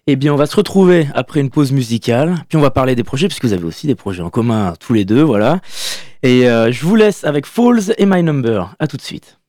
Eh 0.08 0.16
bien, 0.16 0.34
on 0.34 0.38
va 0.38 0.46
se 0.46 0.56
retrouver 0.56 1.08
après 1.14 1.42
une 1.42 1.50
pause 1.50 1.72
musicale, 1.74 2.38
puis 2.48 2.58
on 2.58 2.62
va 2.62 2.72
parler 2.72 2.96
des 2.96 3.04
projets, 3.04 3.28
puisque 3.28 3.46
vous 3.46 3.54
avez 3.54 3.66
aussi 3.66 3.86
des 3.88 3.96
projets 3.96 4.24
en 4.24 4.30
commun 4.30 4.74
tous 4.80 4.94
les 4.94 5.06
deux, 5.06 5.22
voilà. 5.22 5.60
Et 6.24 6.44
je 6.44 6.86
vous 6.86 6.96
laisse 6.96 7.24
avec 7.24 7.46
Falls 7.46 7.94
et 7.98 8.06
My 8.06 8.24
Number. 8.24 8.74
À 8.80 8.88
tout 8.88 8.98
de 8.98 9.02
suite. 9.02 9.41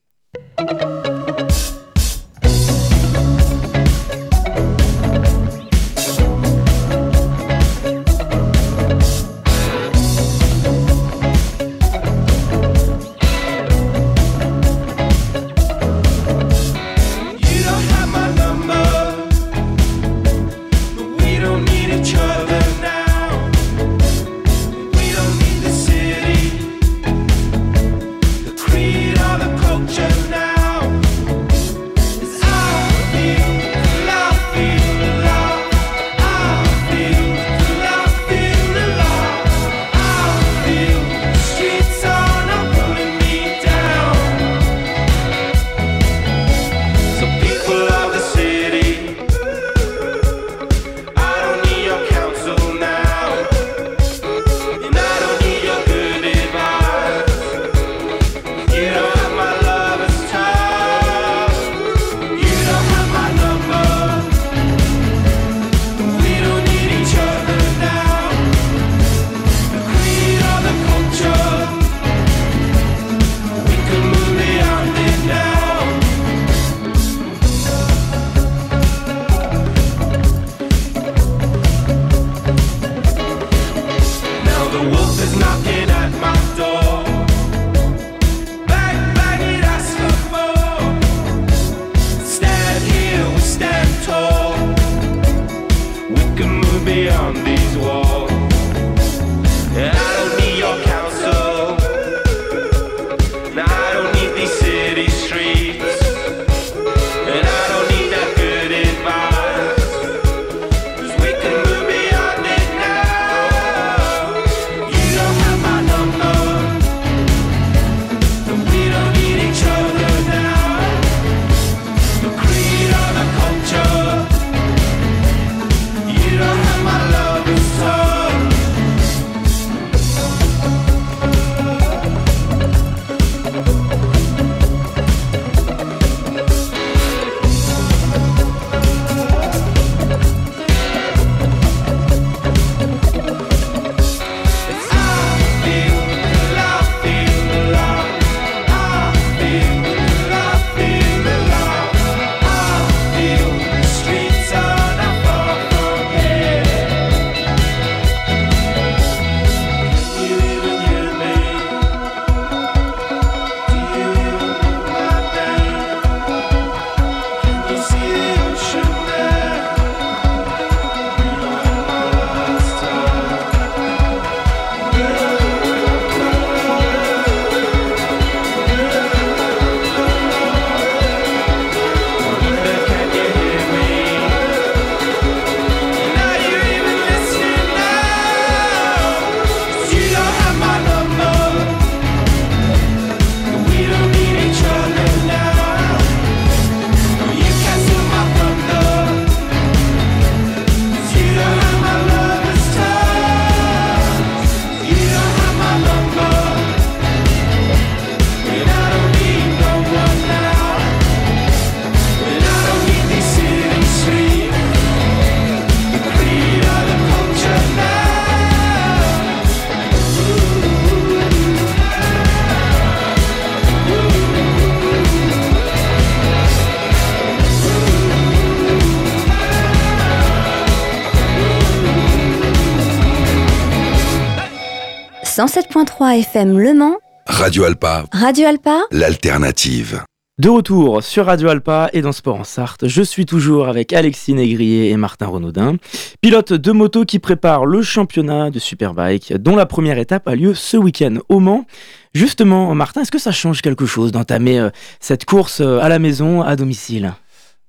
107.3 235.36 236.18
FM 236.18 236.58
Le 236.58 236.74
Mans, 236.74 236.96
Radio 237.26 237.64
Alpa, 237.64 238.04
Radio 238.12 238.46
Alpa, 238.48 238.82
l'alternative. 238.90 240.02
De 240.38 240.50
retour 240.50 241.02
sur 241.02 241.24
Radio 241.24 241.48
Alpa 241.48 241.88
et 241.94 242.02
dans 242.02 242.12
Sport 242.12 242.36
en 242.40 242.44
Sarthe, 242.44 242.86
je 242.86 243.00
suis 243.02 243.24
toujours 243.24 243.66
avec 243.66 243.94
Alexis 243.94 244.34
Négrier 244.34 244.90
et 244.90 244.96
Martin 244.98 245.28
Renaudin, 245.28 245.76
pilotes 246.20 246.52
de 246.52 246.72
moto 246.72 247.06
qui 247.06 247.18
préparent 247.18 247.64
le 247.64 247.80
championnat 247.80 248.50
de 248.50 248.58
Superbike, 248.58 249.32
dont 249.38 249.56
la 249.56 249.64
première 249.64 249.96
étape 249.96 250.28
a 250.28 250.34
lieu 250.34 250.52
ce 250.54 250.76
week-end 250.76 251.14
au 251.30 251.40
Mans. 251.40 251.64
Justement, 252.12 252.74
Martin, 252.74 253.00
est-ce 253.00 253.10
que 253.12 253.18
ça 253.18 253.32
change 253.32 253.62
quelque 253.62 253.86
chose 253.86 254.12
d'entamer 254.12 254.58
euh, 254.58 254.68
cette 255.00 255.24
course 255.24 255.62
euh, 255.62 255.78
à 255.80 255.88
la 255.88 255.98
maison, 255.98 256.42
à 256.42 256.56
domicile? 256.56 257.14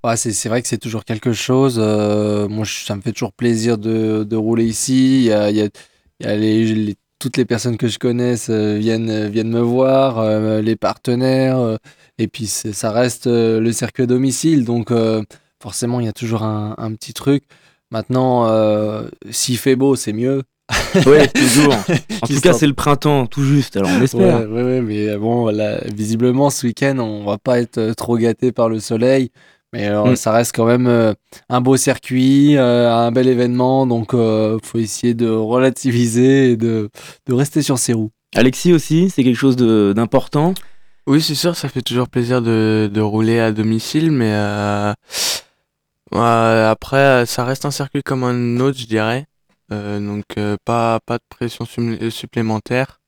Ouais, 0.03 0.17
c'est, 0.17 0.33
c'est 0.33 0.49
vrai 0.49 0.61
que 0.61 0.67
c'est 0.67 0.77
toujours 0.79 1.05
quelque 1.05 1.31
chose. 1.31 1.77
Euh, 1.81 2.49
moi, 2.49 2.65
ça 2.65 2.93
me 2.97 3.01
fait 3.01 3.13
toujours 3.13 3.31
plaisir 3.31 3.77
de, 3.77 4.25
de 4.25 4.35
rouler 4.35 4.65
ici. 4.65 5.19
Il 5.19 5.23
y 5.27 5.31
a, 5.31 5.49
il 5.49 5.55
y 5.55 5.61
a- 5.61 5.69
il 6.19 6.27
y 6.27 6.29
a 6.29 6.35
les, 6.37 6.65
les- 6.75 6.95
toutes 7.23 7.37
les 7.37 7.45
personnes 7.45 7.77
que 7.77 7.87
je 7.87 7.99
connaisse 7.99 8.47
euh, 8.49 8.75
viennent, 8.77 9.09
euh, 9.09 9.29
viennent 9.29 9.49
me 9.49 9.61
voir, 9.61 10.19
euh, 10.19 10.61
les 10.61 10.75
partenaires. 10.75 11.77
et 12.17 12.27
puis, 12.27 12.47
ça 12.47 12.91
reste 12.91 13.27
le 13.27 13.71
circuit 13.71 14.03
à 14.03 14.05
domicile. 14.07 14.65
Donc, 14.65 14.91
forcément, 15.61 16.01
il 16.01 16.05
y 16.05 16.09
a 16.09 16.13
toujours 16.13 16.43
un, 16.43 16.75
un 16.77 16.93
petit 16.93 17.13
truc. 17.13 17.43
Maintenant, 17.91 18.47
euh, 18.47 19.07
s'il 19.31 19.57
fait 19.57 19.77
beau, 19.77 19.95
c'est 19.95 20.13
mieux. 20.13 20.43
Ouais, 21.05 21.27
toujours. 21.27 21.73
En 22.21 22.27
tout 22.27 22.41
cas, 22.41 22.53
c'est 22.53 22.67
le 22.67 22.73
printemps, 22.73 23.25
tout 23.25 23.43
juste, 23.43 23.77
alors 23.77 23.89
on 23.89 24.01
espère. 24.01 24.49
Ouais, 24.49 24.63
ouais, 24.63 24.81
mais 24.81 25.17
bon, 25.17 25.51
visiblement, 25.93 26.49
ce 26.49 26.67
week-end, 26.67 26.99
on 26.99 27.25
va 27.25 27.37
pas 27.37 27.59
être 27.59 27.93
trop 27.93 28.17
gâté 28.17 28.51
par 28.51 28.69
le 28.69 28.79
soleil. 28.79 29.31
Mais 29.73 29.87
euh, 29.89 30.11
Mm. 30.11 30.15
ça 30.15 30.31
reste 30.31 30.55
quand 30.55 30.65
même 30.65 30.87
euh, 30.87 31.13
un 31.49 31.59
beau 31.59 31.75
circuit, 31.77 32.55
euh, 32.57 32.89
un 32.93 33.11
bel 33.11 33.27
événement, 33.27 33.85
donc 33.87 34.09
il 34.13 34.59
faut 34.63 34.77
essayer 34.77 35.13
de 35.15 35.27
relativiser 35.27 36.51
et 36.51 36.57
de, 36.57 36.89
de 37.27 37.33
rester 37.33 37.61
sur 37.63 37.77
ses 37.79 37.93
roues. 37.93 38.11
Alexis 38.35 38.71
aussi, 38.71 39.09
c'est 39.09 39.23
quelque 39.23 39.35
chose 39.37 39.55
de- 39.55 39.93
d'important? 39.95 40.53
Oui, 41.05 41.21
c'est 41.21 41.35
sûr, 41.35 41.55
ça 41.55 41.67
fait 41.69 41.81
toujours 41.81 42.07
plaisir 42.07 42.41
de, 42.41 42.89
de 42.91 43.01
rouler 43.01 43.39
à 43.39 43.51
domicile, 43.51 44.09
mais 44.11 44.31
euh, 44.31 44.93
après, 46.13 47.25
ça 47.25 47.43
reste 47.43 47.65
un 47.65 47.71
circuit 47.71 48.03
comme 48.03 48.23
un 48.23 48.59
autre, 48.59 48.77
je 48.79 48.85
dirais. 48.85 49.25
Euh, 49.71 49.99
donc, 49.99 50.23
euh, 50.37 50.55
pas, 50.65 50.99
pas 51.05 51.17
de 51.17 51.23
pression 51.29 51.65
supplémentaire. 52.09 52.99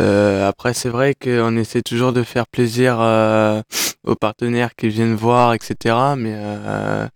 Euh, 0.00 0.48
après, 0.48 0.74
c'est 0.74 0.88
vrai 0.88 1.14
qu'on 1.14 1.56
essaie 1.56 1.82
toujours 1.82 2.12
de 2.12 2.22
faire 2.22 2.46
plaisir 2.46 2.98
euh, 3.00 3.62
aux 4.04 4.16
partenaires 4.16 4.74
qui 4.74 4.88
viennent 4.88 5.14
voir, 5.14 5.54
etc. 5.54 5.96
Mais 6.16 6.32
euh, 6.34 7.06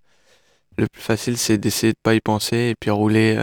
le 0.77 0.87
plus 0.87 1.03
facile, 1.03 1.37
c'est 1.37 1.59
d'essayer 1.59 1.93
de 1.93 1.99
pas 2.03 2.15
y 2.15 2.21
penser 2.21 2.57
et 2.57 2.75
puis 2.79 2.91
rouler, 2.91 3.37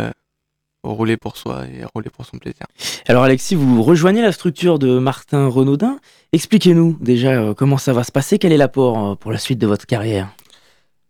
rouler 0.84 1.18
pour 1.18 1.36
soi 1.36 1.66
et 1.66 1.84
rouler 1.94 2.10
pour 2.10 2.26
son 2.26 2.38
plaisir. 2.38 2.66
Alors 3.08 3.24
Alexis, 3.24 3.56
vous 3.56 3.84
rejoignez 3.84 4.22
la 4.22 4.32
structure 4.32 4.80
de 4.80 5.00
Martin 5.00 5.48
Renaudin. 5.48 6.00
Expliquez-nous 6.32 6.98
déjà 7.02 7.54
comment 7.56 7.78
ça 7.78 7.92
va 7.92 8.04
se 8.04 8.12
passer, 8.12 8.40
quel 8.40 8.54
est 8.54 8.58
l'apport 8.58 9.18
pour 9.18 9.32
la 9.32 9.38
suite 9.38 9.60
de 9.60 9.68
votre 9.68 9.86
carrière? 9.86 10.30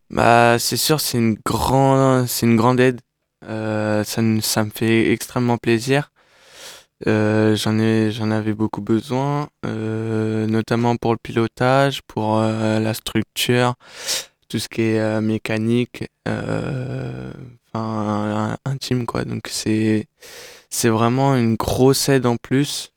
Bah, 0.09 0.57
c'est 0.57 0.77
sûr, 0.77 0.99
c'est 0.99 1.17
une 1.17 1.37
grande, 1.45 2.27
c'est 2.27 2.47
une 2.47 2.55
grande 2.55 2.79
aide. 2.79 3.01
Ça, 3.43 4.03
ça 4.41 4.63
me 4.63 4.71
fait 4.71 5.11
extrêmement 5.11 5.57
plaisir. 5.57 6.09
Euh, 7.07 7.55
j'en 7.55 7.77
ai, 7.77 8.11
j'en 8.11 8.31
avais 8.31 8.53
beaucoup 8.53 8.81
besoin, 8.81 9.49
euh, 9.65 10.47
notamment 10.47 10.95
pour 10.95 11.11
le 11.11 11.17
pilotage, 11.21 12.01
pour 12.07 12.39
euh, 12.39 12.79
la 12.79 12.93
structure, 12.93 13.75
tout 14.49 14.59
ce 14.59 14.69
qui 14.69 14.81
est 14.83 14.99
euh, 14.99 15.21
mécanique, 15.21 16.05
enfin, 16.27 17.33
un- 17.73 18.57
intime 18.65 19.05
quoi. 19.05 19.25
Donc 19.25 19.47
c'est, 19.49 20.07
c'est 20.69 20.89
vraiment 20.89 21.35
une 21.35 21.55
grosse 21.55 22.09
aide 22.09 22.25
en 22.25 22.37
plus 22.37 22.91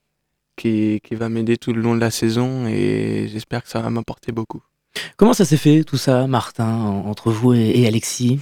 qui, 0.56 1.00
qui 1.04 1.14
va 1.16 1.28
m'aider 1.28 1.56
tout 1.56 1.72
le 1.72 1.82
long 1.82 1.94
de 1.94 2.00
la 2.00 2.10
saison 2.10 2.66
et 2.68 3.28
j'espère 3.32 3.62
que 3.64 3.68
ça 3.70 3.80
va 3.80 3.90
m'apporter 3.90 4.32
beaucoup. 4.32 4.62
Comment 5.16 5.34
ça 5.34 5.44
s'est 5.44 5.56
fait 5.56 5.84
tout 5.84 5.98
ça, 5.98 6.26
Martin, 6.26 6.66
en- 6.72 7.06
entre 7.06 7.30
vous 7.32 7.54
et, 7.54 7.72
et 7.80 7.86
Alexis? 7.86 8.40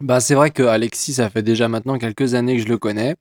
Bah, 0.00 0.20
c'est 0.20 0.34
vrai 0.34 0.50
que 0.50 0.62
Alexis, 0.62 1.14
ça 1.14 1.28
fait 1.30 1.42
déjà 1.42 1.68
maintenant 1.68 1.98
quelques 1.98 2.34
années 2.34 2.56
que 2.56 2.62
je 2.62 2.68
le 2.68 2.78
connais. 2.78 3.16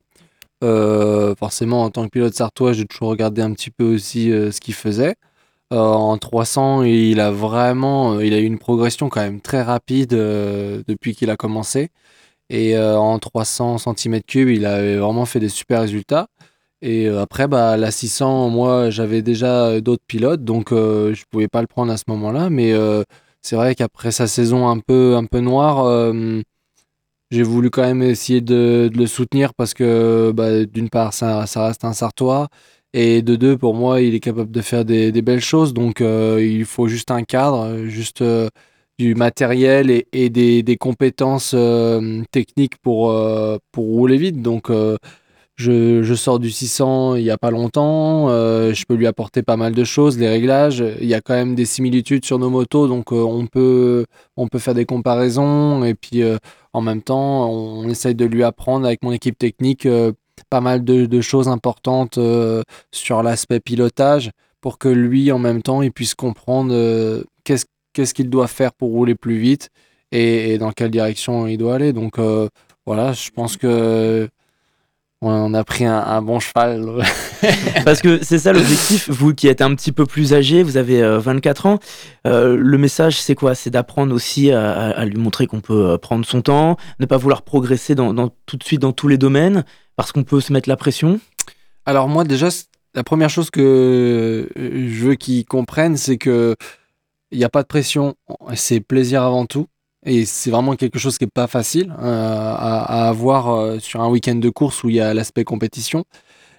Euh, 0.63 1.35
forcément, 1.35 1.83
en 1.83 1.89
tant 1.89 2.05
que 2.05 2.09
pilote 2.09 2.33
sartois, 2.33 2.73
j'ai 2.73 2.85
toujours 2.85 3.09
regardé 3.09 3.41
un 3.41 3.53
petit 3.53 3.71
peu 3.71 3.85
aussi 3.95 4.31
euh, 4.31 4.51
ce 4.51 4.59
qu'il 4.59 4.73
faisait. 4.73 5.15
Euh, 5.71 5.77
en 5.77 6.17
300, 6.17 6.83
il 6.83 7.19
a 7.19 7.31
vraiment, 7.31 8.19
il 8.19 8.33
a 8.33 8.39
eu 8.39 8.45
une 8.45 8.59
progression 8.59 9.09
quand 9.09 9.21
même 9.21 9.41
très 9.41 9.61
rapide 9.61 10.11
depuis 10.11 11.15
qu'il 11.15 11.29
a 11.29 11.37
commencé. 11.37 11.89
Et 12.49 12.77
en 12.79 13.19
300 13.19 13.77
cm3, 13.77 14.55
il 14.55 14.65
avait 14.65 14.97
vraiment 14.97 15.25
fait 15.25 15.39
des 15.39 15.49
super 15.49 15.81
résultats. 15.81 16.27
Et 16.81 17.07
après, 17.07 17.47
bah, 17.47 17.77
la 17.77 17.91
600, 17.91 18.49
moi, 18.49 18.89
j'avais 18.89 19.21
déjà 19.21 19.81
d'autres 19.81 20.03
pilotes, 20.07 20.43
donc 20.43 20.71
euh, 20.71 21.13
je 21.13 21.25
pouvais 21.29 21.47
pas 21.47 21.61
le 21.61 21.67
prendre 21.67 21.91
à 21.91 21.97
ce 21.97 22.05
moment-là. 22.07 22.49
Mais 22.49 22.73
c'est 23.41 23.55
vrai 23.55 23.75
qu'après 23.75 24.11
sa 24.11 24.27
saison 24.27 24.67
un 24.69 24.79
peu, 24.79 25.15
un 25.15 25.25
peu 25.25 25.39
noire, 25.39 26.13
j'ai 27.31 27.43
voulu 27.43 27.69
quand 27.69 27.83
même 27.83 28.01
essayer 28.01 28.41
de, 28.41 28.89
le 28.93 29.07
soutenir 29.07 29.53
parce 29.53 29.73
que, 29.73 30.31
bah, 30.33 30.65
d'une 30.65 30.89
part, 30.89 31.13
ça, 31.13 31.45
reste 31.45 31.85
un 31.85 31.93
Sartois. 31.93 32.49
Et 32.93 33.21
de 33.21 33.35
deux, 33.35 33.55
pour 33.57 33.75
moi, 33.75 34.01
il 34.01 34.15
est 34.15 34.19
capable 34.19 34.51
de 34.51 34.61
faire 34.61 34.83
des, 34.85 35.11
belles 35.21 35.41
choses. 35.41 35.73
Donc, 35.73 36.01
euh, 36.01 36.43
il 36.43 36.65
faut 36.65 36.87
juste 36.87 37.11
un 37.11 37.23
cadre, 37.23 37.85
juste 37.85 38.21
euh, 38.23 38.49
du 38.97 39.13
matériel 39.15 39.91
et, 40.11 40.29
des, 40.29 40.77
compétences 40.77 41.53
euh, 41.55 42.23
techniques 42.31 42.77
pour, 42.77 43.15
pour 43.71 43.85
rouler 43.85 44.17
vite. 44.17 44.41
Donc, 44.41 44.71
je, 45.59 46.15
sors 46.15 46.39
du 46.39 46.51
600 46.51 47.15
il 47.15 47.23
n'y 47.23 47.29
a 47.29 47.37
pas 47.37 47.51
longtemps. 47.51 48.29
euh, 48.29 48.73
je 48.73 48.85
peux 48.85 48.95
lui 48.95 49.07
apporter 49.07 49.43
pas 49.43 49.57
mal 49.57 49.73
de 49.73 49.83
choses, 49.83 50.17
les 50.17 50.29
réglages. 50.29 50.83
Il 51.01 51.07
y 51.07 51.13
a 51.13 51.21
quand 51.21 51.33
même 51.33 51.53
des 51.53 51.65
similitudes 51.65 52.23
sur 52.25 52.39
nos 52.39 52.49
motos. 52.49 52.87
Donc, 52.87 53.11
euh, 53.11 53.17
on, 53.17 53.45
peut, 53.45 54.05
on 54.37 54.47
peut 54.47 54.59
faire 54.59 54.73
des 54.73 54.85
comparaisons. 54.85 55.83
Et 55.83 55.95
puis, 55.95 56.23
euh, 56.23 56.37
en 56.71 56.81
même 56.81 57.01
temps, 57.01 57.51
on, 57.51 57.89
essaye 57.89 58.15
de 58.15 58.25
lui 58.25 58.43
apprendre 58.43 58.85
avec 58.85 59.03
mon 59.03 59.11
équipe 59.11 59.37
technique 59.37 59.87
pas 60.49 60.61
mal 60.61 60.83
de, 60.85 61.21
choses 61.21 61.49
importantes 61.49 62.17
sur 62.91 63.23
l'aspect 63.23 63.59
pilotage 63.59 64.31
pour 64.61 64.77
que 64.77 64.87
lui, 64.87 65.31
en 65.31 65.39
même 65.39 65.61
temps, 65.61 65.81
il 65.81 65.91
puisse 65.91 66.15
comprendre 66.15 67.23
qu'est-ce 67.43 67.65
qu'est-ce 67.93 68.13
qu'il 68.13 68.29
doit 68.29 68.47
faire 68.47 68.71
pour 68.73 68.91
rouler 68.91 69.15
plus 69.15 69.37
vite 69.37 69.69
et, 70.11 70.57
dans 70.59 70.71
quelle 70.71 70.91
direction 70.91 71.47
il 71.47 71.57
doit 71.57 71.75
aller. 71.75 71.91
Donc 71.91 72.19
voilà, 72.85 73.13
je 73.13 73.29
pense 73.31 73.57
que 73.57 74.29
on 75.21 75.53
a 75.53 75.63
pris 75.63 75.85
un, 75.85 75.97
un 75.97 76.21
bon 76.21 76.39
cheval. 76.39 77.03
Parce 77.85 78.01
que 78.01 78.23
c'est 78.23 78.39
ça 78.39 78.53
l'objectif, 78.53 79.09
vous 79.09 79.33
qui 79.33 79.47
êtes 79.47 79.61
un 79.61 79.75
petit 79.75 79.91
peu 79.91 80.05
plus 80.05 80.33
âgé, 80.33 80.63
vous 80.63 80.77
avez 80.77 81.01
euh, 81.01 81.19
24 81.19 81.65
ans, 81.65 81.79
euh, 82.25 82.55
le 82.55 82.77
message 82.77 83.19
c'est 83.19 83.35
quoi? 83.35 83.55
C'est 83.55 83.69
d'apprendre 83.69 84.13
aussi 84.13 84.51
à, 84.51 85.05
lui 85.05 85.17
montrer 85.17 85.47
qu'on 85.47 85.61
peut 85.61 85.91
euh, 85.91 85.97
prendre 85.97 86.25
son 86.25 86.41
temps, 86.41 86.77
ne 86.99 87.05
pas 87.05 87.17
vouloir 87.17 87.41
progresser 87.41 87.95
dans, 87.95 88.13
dans- 88.13 88.31
tout 88.45 88.57
de 88.57 88.63
suite 88.63 88.81
dans 88.81 88.93
tous 88.93 89.07
les 89.07 89.17
domaines, 89.17 89.63
parce 89.95 90.11
qu'on 90.11 90.23
peut 90.23 90.39
se 90.41 90.53
mettre 90.53 90.69
la 90.69 90.77
pression? 90.77 91.19
Alors 91.85 92.07
moi 92.07 92.23
déjà, 92.23 92.47
la 92.95 93.03
première 93.03 93.29
chose 93.29 93.49
que 93.49 94.47
euh, 94.57 94.87
je 94.89 95.05
veux 95.05 95.15
qu'ils 95.15 95.45
comprennent, 95.45 95.97
c'est 95.97 96.17
que 96.17 96.55
il 97.31 97.37
n'y 97.37 97.43
a 97.43 97.49
pas 97.49 97.61
de 97.61 97.67
pression, 97.67 98.15
c'est 98.55 98.79
plaisir 98.79 99.21
avant 99.21 99.45
tout. 99.45 99.67
Et 100.05 100.25
c'est 100.25 100.49
vraiment 100.49 100.75
quelque 100.75 100.97
chose 100.97 101.17
qui 101.17 101.25
n'est 101.25 101.31
pas 101.33 101.47
facile 101.47 101.93
euh, 101.99 102.53
à, 102.55 103.09
avoir 103.09 103.49
euh, 103.49 103.79
sur 103.79 104.01
un 104.01 104.09
week-end 104.09 104.35
de 104.35 104.49
course 104.49 104.83
où 104.83 104.89
il 104.89 104.95
y 104.95 105.01
a 105.01 105.13
l'aspect 105.13 105.43
compétition. 105.43 106.05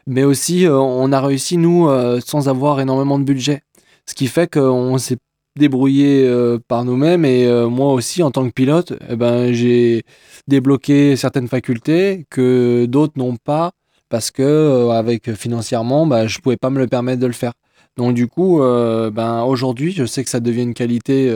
Mais 0.06 0.24
aussi, 0.24 0.66
euh, 0.66 0.78
on 0.78 1.10
a 1.12 1.20
réussi, 1.20 1.56
nous, 1.56 1.88
sans 2.20 2.48
avoir 2.48 2.80
énormément 2.80 3.18
de 3.18 3.24
budget. 3.24 3.62
Ce 4.06 4.14
qui 4.14 4.26
fait 4.26 4.52
qu'on 4.52 4.98
s'est 4.98 5.18
débrouillé 5.56 6.28
par 6.68 6.84
nous-mêmes. 6.84 7.24
Et 7.24 7.48
moi 7.68 7.92
aussi, 7.92 8.22
en 8.22 8.30
tant 8.30 8.46
que 8.46 8.52
pilote, 8.52 8.94
eh 9.08 9.16
ben, 9.16 9.52
j'ai 9.52 10.04
débloqué 10.48 11.16
certaines 11.16 11.48
facultés 11.48 12.26
que 12.30 12.86
d'autres 12.86 13.14
n'ont 13.16 13.36
pas 13.36 13.72
parce 14.08 14.30
que 14.30 14.90
avec 14.90 15.32
financièrement, 15.34 16.06
bah, 16.06 16.26
je 16.26 16.38
pouvais 16.38 16.56
pas 16.56 16.70
me 16.70 16.78
le 16.78 16.88
permettre 16.88 17.20
de 17.20 17.26
le 17.26 17.32
faire. 17.32 17.52
Donc 17.96 18.14
du 18.14 18.26
coup, 18.26 18.60
ben 18.60 19.42
aujourd'hui, 19.44 19.92
je 19.92 20.04
sais 20.04 20.24
que 20.24 20.30
ça 20.30 20.40
devient 20.40 20.62
une 20.62 20.74
qualité 20.74 21.30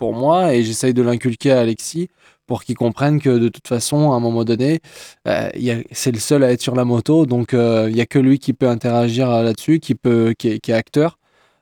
pour 0.00 0.14
moi 0.14 0.54
et 0.54 0.64
j'essaye 0.64 0.94
de 0.94 1.02
l'inculquer 1.02 1.52
à 1.52 1.60
Alexis 1.60 2.08
pour 2.46 2.64
qu'il 2.64 2.74
comprenne 2.74 3.20
que 3.20 3.38
de 3.38 3.48
toute 3.48 3.68
façon, 3.68 4.10
à 4.12 4.16
un 4.16 4.20
moment 4.20 4.44
donné, 4.44 4.80
euh, 5.28 5.50
il 5.54 5.62
y 5.62 5.70
a- 5.70 5.82
c'est 5.92 6.10
le 6.10 6.18
seul 6.18 6.42
à 6.42 6.50
être 6.50 6.62
sur 6.62 6.74
la 6.74 6.84
moto, 6.84 7.26
donc 7.26 7.52
euh, 7.52 7.86
il 7.90 7.96
y 7.96 8.00
a 8.00 8.06
que 8.06 8.18
lui 8.18 8.38
qui 8.38 8.52
peut 8.54 8.68
interagir 8.68 9.30
euh, 9.30 9.42
là-dessus, 9.44 9.78
qui 9.78 9.94
peut, 9.94 10.34
qui 10.36 10.48
est, 10.48 10.58
qui 10.58 10.72
est 10.72 10.74
acteur. 10.74 11.18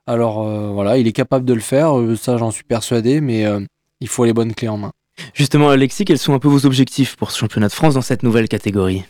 Alors 0.07 0.47
euh, 0.47 0.71
voilà, 0.73 0.97
il 0.97 1.07
est 1.07 1.13
capable 1.13 1.45
de 1.45 1.53
le 1.53 1.61
faire, 1.61 1.99
euh, 1.99 2.17
ça 2.17 2.39
j'en 2.39 2.53
suis 2.53 2.65
persuadé, 2.65 3.21
mais 3.21 3.45
euh, 3.45 3.61
il 4.01 4.09
faut 4.09 4.25
les 4.25 4.33
bonnes 4.33 4.55
clés 4.55 4.69
en 4.69 4.79
main. 4.79 4.93
Justement, 5.35 5.69
Alexis, 5.69 6.05
quels 6.05 6.19
sont 6.19 6.33
un 6.33 6.39
peu 6.39 6.49
vos 6.49 6.65
objectifs 6.65 7.17
pour 7.17 7.33
ce 7.33 7.39
championnat 7.39 7.67
de 7.67 7.73
France 7.73 7.95
dans 7.95 8.03
cette 8.03 8.23
nouvelle 8.23 8.49
catégorie? 8.49 9.03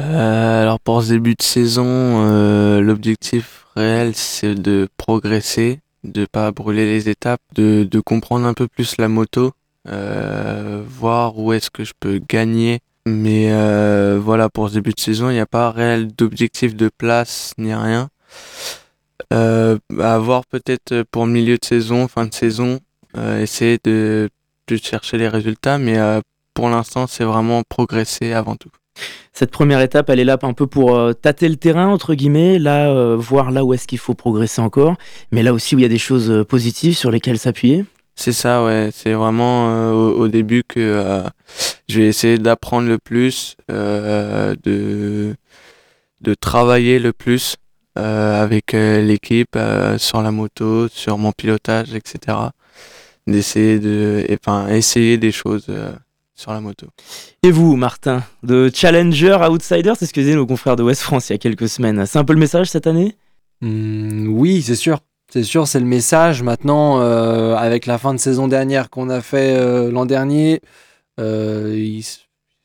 Euh, 0.00 0.62
alors 0.62 0.80
pour 0.80 1.02
ce 1.02 1.10
début 1.12 1.34
de 1.34 1.42
saison, 1.42 1.84
euh, 1.86 2.80
l'objectif 2.80 3.66
réel 3.76 4.12
c'est 4.14 4.54
de 4.54 4.88
progresser, 4.96 5.80
de 6.04 6.26
pas 6.26 6.50
brûler 6.52 6.86
les 6.86 7.08
étapes, 7.08 7.40
de, 7.54 7.86
de 7.90 8.00
comprendre 8.00 8.46
un 8.46 8.54
peu 8.54 8.68
plus 8.68 8.96
la 8.98 9.08
moto, 9.08 9.52
euh, 9.88 10.82
voir 10.86 11.38
où 11.38 11.52
est-ce 11.52 11.70
que 11.70 11.84
je 11.84 11.92
peux 11.98 12.20
gagner. 12.28 12.80
Mais 13.06 13.50
euh, 13.50 14.20
voilà, 14.22 14.48
pour 14.48 14.68
ce 14.68 14.74
début 14.74 14.92
de 14.92 15.00
saison, 15.00 15.30
il 15.30 15.34
n'y 15.34 15.40
a 15.40 15.46
pas 15.46 15.70
réel 15.70 16.08
d'objectif 16.14 16.74
de 16.76 16.88
place 16.88 17.52
ni 17.58 17.74
rien. 17.74 18.08
Euh, 19.32 19.78
à 20.00 20.18
voir 20.18 20.44
peut-être 20.46 21.02
pour 21.10 21.26
milieu 21.26 21.56
de 21.56 21.64
saison, 21.64 22.08
fin 22.08 22.26
de 22.26 22.34
saison, 22.34 22.80
euh, 23.16 23.40
essayer 23.40 23.78
de 23.84 24.28
plus 24.66 24.82
chercher 24.82 25.18
les 25.18 25.28
résultats, 25.28 25.78
mais 25.78 25.98
euh, 25.98 26.20
pour 26.54 26.68
l'instant 26.68 27.06
c'est 27.06 27.24
vraiment 27.24 27.62
progresser 27.62 28.32
avant 28.32 28.56
tout. 28.56 28.70
Cette 29.32 29.50
première 29.50 29.80
étape, 29.80 30.10
elle 30.10 30.20
est 30.20 30.24
là 30.24 30.38
un 30.42 30.52
peu 30.52 30.66
pour 30.66 30.96
euh, 30.96 31.12
tâter 31.12 31.48
le 31.48 31.56
terrain, 31.56 31.86
entre 31.86 32.14
guillemets, 32.14 32.58
là, 32.58 32.90
euh, 32.90 33.16
voir 33.16 33.50
là 33.50 33.64
où 33.64 33.72
est-ce 33.72 33.86
qu'il 33.86 33.98
faut 33.98 34.14
progresser 34.14 34.60
encore, 34.60 34.96
mais 35.32 35.42
là 35.42 35.54
aussi 35.54 35.74
où 35.74 35.78
il 35.78 35.82
y 35.82 35.86
a 35.86 35.88
des 35.88 35.98
choses 35.98 36.30
euh, 36.30 36.44
positives 36.44 36.96
sur 36.96 37.10
lesquelles 37.10 37.38
s'appuyer. 37.38 37.84
C'est 38.16 38.32
ça, 38.32 38.64
ouais. 38.64 38.90
C'est 38.92 39.14
vraiment 39.14 39.70
euh, 39.70 39.92
au, 39.92 40.28
début 40.28 40.62
que 40.62 41.24
je 41.88 42.00
vais 42.00 42.08
essayer 42.08 42.36
d'apprendre 42.36 42.86
le 42.86 42.98
plus, 42.98 43.56
de, 43.68 44.56
de 46.20 46.34
travailler 46.34 46.98
le 46.98 47.14
plus 47.14 47.56
avec 47.94 48.72
l'équipe, 48.72 49.56
sur 49.96 50.20
la 50.20 50.32
moto, 50.32 50.88
sur 50.88 51.16
mon 51.16 51.32
pilotage, 51.32 51.94
etc. 51.94 52.36
D'essayer 53.26 53.78
de, 53.78 54.26
essayer 54.68 55.16
des 55.16 55.32
choses 55.32 55.68
sur 56.40 56.52
la 56.52 56.60
moto. 56.60 56.86
Et 57.42 57.50
vous, 57.50 57.76
Martin, 57.76 58.22
de 58.42 58.70
challenger 58.72 59.32
à 59.32 59.50
outsider, 59.50 59.92
c'est 59.98 60.06
ce 60.06 60.12
que 60.12 60.20
disaient 60.20 60.34
nos 60.34 60.46
confrères 60.46 60.76
de 60.76 60.82
West 60.82 61.02
France 61.02 61.28
il 61.28 61.32
y 61.32 61.36
a 61.36 61.38
quelques 61.38 61.68
semaines? 61.68 62.06
C'est 62.06 62.18
un 62.18 62.24
peu 62.24 62.32
le 62.32 62.38
message 62.38 62.68
cette 62.70 62.86
année? 62.86 63.16
Hmm, 63.60 64.28
oui, 64.28 64.62
c'est 64.62 64.74
sûr. 64.74 65.00
C'est 65.30 65.44
sûr, 65.44 65.68
c'est 65.68 65.80
le 65.80 65.86
message. 65.86 66.42
Maintenant, 66.42 67.00
euh, 67.00 67.54
avec 67.54 67.86
la 67.86 67.98
fin 67.98 68.14
de 68.14 68.18
saison 68.18 68.48
dernière 68.48 68.88
qu'on 68.90 69.10
a 69.10 69.20
fait 69.20 69.54
euh, 69.54 69.92
l'an 69.92 70.06
dernier, 70.06 70.60
euh, 71.20 72.00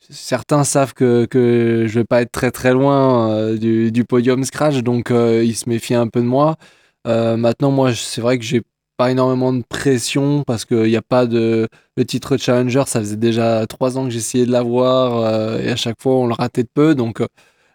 certains 0.08 0.64
savent 0.64 0.94
que, 0.94 1.26
que 1.26 1.84
je 1.86 1.98
vais 1.98 2.04
pas 2.04 2.22
être 2.22 2.32
très 2.32 2.50
très 2.50 2.72
loin 2.72 3.54
du, 3.54 3.92
du 3.92 4.04
podium 4.04 4.42
scratch, 4.44 4.78
donc 4.78 5.10
ils 5.10 5.54
se 5.54 5.68
méfient 5.68 5.94
un 5.94 6.08
peu 6.08 6.20
de 6.20 6.26
moi. 6.26 6.56
Maintenant, 7.04 7.70
moi, 7.70 7.94
c'est 7.94 8.20
vrai 8.20 8.38
que 8.38 8.44
j'ai 8.44 8.62
pas 8.96 9.10
énormément 9.10 9.52
de 9.52 9.62
pression 9.68 10.42
parce 10.46 10.64
qu'il 10.64 10.82
n'y 10.84 10.96
a 10.96 11.02
pas 11.02 11.26
de. 11.26 11.68
Le 11.96 12.04
titre 12.04 12.36
challenger, 12.36 12.82
ça 12.86 13.00
faisait 13.00 13.16
déjà 13.16 13.66
trois 13.66 13.96
ans 13.98 14.04
que 14.04 14.10
j'essayais 14.10 14.46
de 14.46 14.52
l'avoir 14.52 15.18
euh, 15.24 15.60
et 15.60 15.68
à 15.70 15.76
chaque 15.76 16.00
fois 16.00 16.14
on 16.16 16.26
le 16.26 16.34
ratait 16.34 16.62
de 16.62 16.68
peu. 16.72 16.94
Donc 16.94 17.20
euh, 17.20 17.26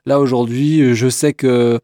là, 0.05 0.19
aujourd'hui, 0.19 0.93
je 0.95 1.09
sais 1.09 1.33
que 1.33 1.79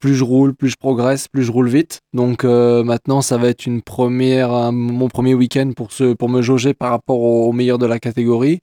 plus 0.00 0.14
je 0.14 0.24
roule, 0.24 0.54
plus 0.54 0.68
je 0.68 0.76
progresse, 0.76 1.28
plus 1.28 1.44
je 1.44 1.50
roule 1.52 1.68
vite. 1.68 2.00
Donc 2.12 2.44
euh, 2.44 2.82
maintenant, 2.84 3.22
ça 3.22 3.36
va 3.38 3.48
être 3.48 3.64
une 3.66 3.80
première, 3.82 4.52
un- 4.52 4.72
mon 4.72 5.08
premier 5.08 5.34
week-end 5.34 5.72
pour, 5.74 6.28
me 6.28 6.42
jauger 6.42 6.74
par 6.74 6.90
rapport 6.90 7.20
aux, 7.20 7.48
aux 7.48 7.52
meilleurs 7.52 7.78
de 7.78 7.86
la 7.86 7.98
catégorie. 7.98 8.60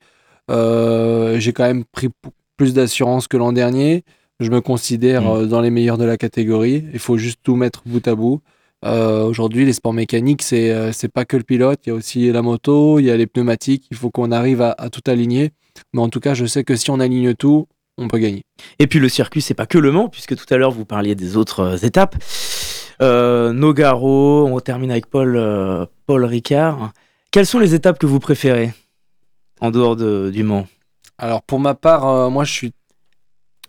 Euh, 0.51 1.39
J'ai 1.39 1.53
quand 1.53 1.63
même 1.63 1.83
pris 1.85 2.09
plus 2.57 2.73
d'assurance 2.73 3.27
que 3.27 3.37
l'an 3.37 3.51
dernier. 3.53 4.03
Je 4.39 4.49
me 4.51 4.61
considère 4.61 5.23
Mm. 5.23 5.27
euh, 5.27 5.45
dans 5.45 5.61
les 5.61 5.71
meilleurs 5.71 5.97
de 5.97 6.05
la 6.05 6.17
catégorie. 6.17 6.85
Il 6.93 6.99
faut 6.99 7.17
juste 7.17 7.39
tout 7.43 7.55
mettre 7.55 7.81
bout 7.85 8.05
à 8.07 8.15
bout. 8.15 8.41
Euh, 8.85 9.23
Aujourd'hui, 9.23 9.65
les 9.65 9.73
sports 9.73 9.93
mécaniques, 9.93 10.41
c'est 10.43 10.71
euh, 10.71 10.91
c'est 10.91 11.07
pas 11.11 11.25
que 11.25 11.37
le 11.37 11.43
pilote. 11.43 11.79
Il 11.85 11.89
y 11.89 11.91
a 11.91 11.95
aussi 11.95 12.31
la 12.31 12.41
moto, 12.41 12.99
il 12.99 13.05
y 13.05 13.11
a 13.11 13.17
les 13.17 13.27
pneumatiques. 13.27 13.87
Il 13.91 13.97
faut 13.97 14.11
qu'on 14.11 14.31
arrive 14.31 14.61
à, 14.61 14.71
à 14.77 14.89
tout 14.89 15.01
aligner. 15.07 15.51
Mais 15.93 16.01
en 16.01 16.09
tout 16.09 16.19
cas, 16.19 16.33
je 16.33 16.45
sais 16.45 16.63
que 16.63 16.75
si 16.75 16.89
on 16.91 16.99
aligne 16.99 17.33
tout, 17.33 17.67
on 17.97 18.07
peut 18.07 18.19
gagner. 18.19 18.43
Et 18.79 18.87
puis 18.87 18.99
le 18.99 19.09
circuit, 19.09 19.41
c'est 19.41 19.53
pas 19.53 19.65
que 19.65 19.77
le 19.77 19.91
Mans, 19.91 20.07
puisque 20.09 20.35
tout 20.35 20.45
à 20.53 20.57
l'heure 20.57 20.71
vous 20.71 20.85
parliez 20.85 21.15
des 21.15 21.35
autres 21.37 21.59
euh, 21.61 21.77
étapes. 21.77 22.15
Euh, 23.01 23.51
Nogaro, 23.53 24.47
on 24.47 24.59
termine 24.59 24.91
avec 24.91 25.07
Paul, 25.07 25.35
euh, 25.35 25.85
Paul 26.05 26.23
Ricard. 26.23 26.93
Quelles 27.31 27.45
sont 27.45 27.59
les 27.59 27.73
étapes 27.73 27.99
que 27.99 28.05
vous 28.05 28.19
préférez 28.19 28.71
en 29.59 29.71
dehors 29.71 29.95
de- 29.97 30.29
du 30.31 30.43
Mans? 30.43 30.67
Alors 31.17 31.41
pour 31.41 31.59
ma 31.59 31.73
part, 31.75 32.07
euh, 32.07 32.29
moi 32.29 32.43
je 32.45 32.51
suis, 32.53 32.71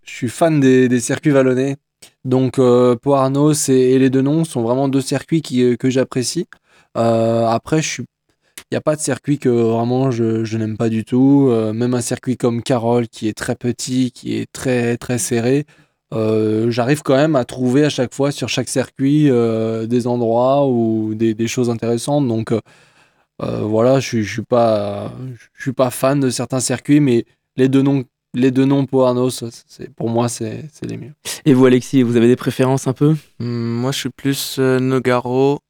je 0.05 0.12
suis 0.12 0.29
fan 0.29 0.61
des, 0.61 0.88
des 0.88 1.00
circuits 1.00 1.31
vallonnés. 1.33 1.76
Donc 2.25 2.59
euh, 2.59 2.97
Pau 2.97 3.14
Arnos 3.14 3.69
et, 3.69 3.73
et 3.75 3.99
les 3.99 4.11
deux 4.11 4.23
noms 4.23 4.45
sont 4.45 4.62
vraiment 4.62 4.88
deux 4.88 5.01
circuits 5.01 5.42
qui, 5.42 5.62
euh, 5.62 5.77
que 5.77 5.90
j'apprécie. 5.90 6.47
Euh, 6.97 7.47
après, 7.47 7.81
il 7.81 8.05
n'y 8.73 8.77
a 8.79 8.81
pas 8.81 8.97
de 8.97 9.01
circuit 9.01 9.38
que 9.38 9.49
vraiment 9.49 10.11
je, 10.11 10.45
je 10.45 10.59
n'aime 10.59 10.77
pas 10.77 10.88
du 10.88 11.05
tout. 11.05 11.51
Même 11.75 11.95
un 11.95 12.01
circuit 12.01 12.37
comme 12.37 12.62
Carole 12.62 13.09
qui 13.09 13.29
est 13.29 13.37
très 13.37 13.55
petit, 13.55 14.11
qui 14.12 14.37
est 14.37 14.51
très 14.53 14.97
très 14.97 15.19
serré. 15.19 15.66
J'arrive 16.12 17.03
quand 17.03 17.16
même 17.16 17.37
à 17.37 17.45
trouver 17.45 17.85
à 17.85 17.90
chaque 17.90 18.14
fois 18.14 18.33
sur 18.33 18.49
chaque 18.49 18.69
circuit 18.69 19.25
des 19.29 20.07
endroits 20.07 20.66
ou 20.69 21.14
des, 21.14 21.35
des 21.35 21.47
choses 21.49 21.71
intéressantes. 21.71 22.27
Donc 22.27 22.53
voilà, 23.38 24.01
je, 24.01 24.07
suis- 24.09 24.23
je 24.25 24.33
suis 24.33 24.42
pas, 24.42 25.12
je 25.55 25.62
suis 25.62 25.73
pas 25.73 25.90
fan 25.90 26.21
de 26.21 26.31
certains 26.31 26.61
circuits, 26.61 27.01
mais 27.01 27.25
les 27.57 27.69
deux 27.69 27.83
noms, 27.83 28.05
les 28.37 28.51
deux 28.51 28.66
noms 28.66 28.85
pour 28.85 29.07
Arnos, 29.07 29.44
c'est 29.66 29.92
pour 29.94 30.11
moi 30.11 30.29
c'est 30.29 30.68
les 30.83 30.96
mieux. 30.99 31.14
Et 31.46 31.55
vous, 31.55 31.64
Alexis, 31.64 32.03
vous 32.03 32.16
avez 32.16 32.29
des 32.29 32.37
préférences 32.37 32.87
un 32.87 32.92
peu? 32.92 33.16
Hum, 33.40 33.81
Moi, 33.81 33.92
je 33.92 33.99
suis 33.99 34.11
plus 34.11 34.57
euh, 34.59 34.79
Nogaro, 34.79 35.61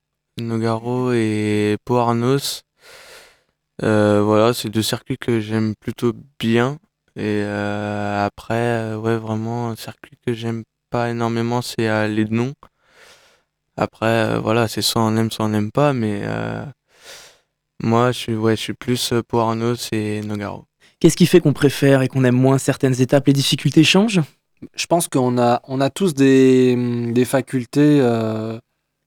Nogaro 0.41 1.13
et 1.13 1.77
Pau 1.85 1.97
Arnos. 1.97 2.63
Euh, 3.83 4.21
voilà, 4.23 4.53
c'est 4.53 4.69
deux 4.69 4.83
circuits 4.83 5.19
que 5.19 5.39
j'aime 5.39 5.75
plutôt 5.79 6.13
bien. 6.41 6.79
Et 7.15 7.43
euh, 7.45 8.27
après, 8.27 8.55
euh, 8.55 8.99
ouais, 8.99 9.17
vraiment, 9.17 9.71
un 9.71 9.77
circuit 9.77 10.19
que 10.27 10.35
j'aime 10.35 10.65
pas 10.91 11.11
énormément, 11.11 11.63
c'est 11.63 11.89
euh, 11.89 12.09
les 12.09 12.25
noms. 12.25 12.55
Après, 13.77 14.07
euh, 14.07 14.39
voilà, 14.41 14.67
c'est 14.67 14.83
soit 14.83 15.03
on 15.03 15.17
aime, 15.17 15.31
soit 15.31 15.45
on 15.45 15.51
n'aime 15.51 15.71
pas, 15.71 15.93
mais 15.93 16.23
euh, 16.25 16.65
moi, 17.83 18.11
je 18.11 18.19
suis, 18.19 18.35
ouais, 18.35 18.57
je 18.57 18.61
suis 18.61 18.75
plus 18.75 19.13
euh, 19.13 19.23
Pau 19.23 19.39
Arnos 19.39 19.89
et 19.93 20.21
Nogaro. 20.23 20.67
Qu'est-ce 21.01 21.17
qui 21.17 21.27
fait 21.27 21.41
qu'on 21.41 21.53
préfère 21.53 22.03
et 22.03 22.09
qu'on 22.09 22.25
aime 22.25 22.37
moins 22.37 22.59
certaines 22.59 23.01
étapes? 23.01 23.27
Les 23.27 23.33
difficultés 23.33 23.85
changent? 23.85 24.21
Je 24.75 24.87
pense 24.87 25.09
qu'on 25.09 25.39
a, 25.39 25.61
on 25.69 25.81
a 25.81 25.91
tous 25.91 26.15
des, 26.15 27.13
des 27.13 27.25
facultés, 27.27 27.99
euh, 28.01 28.59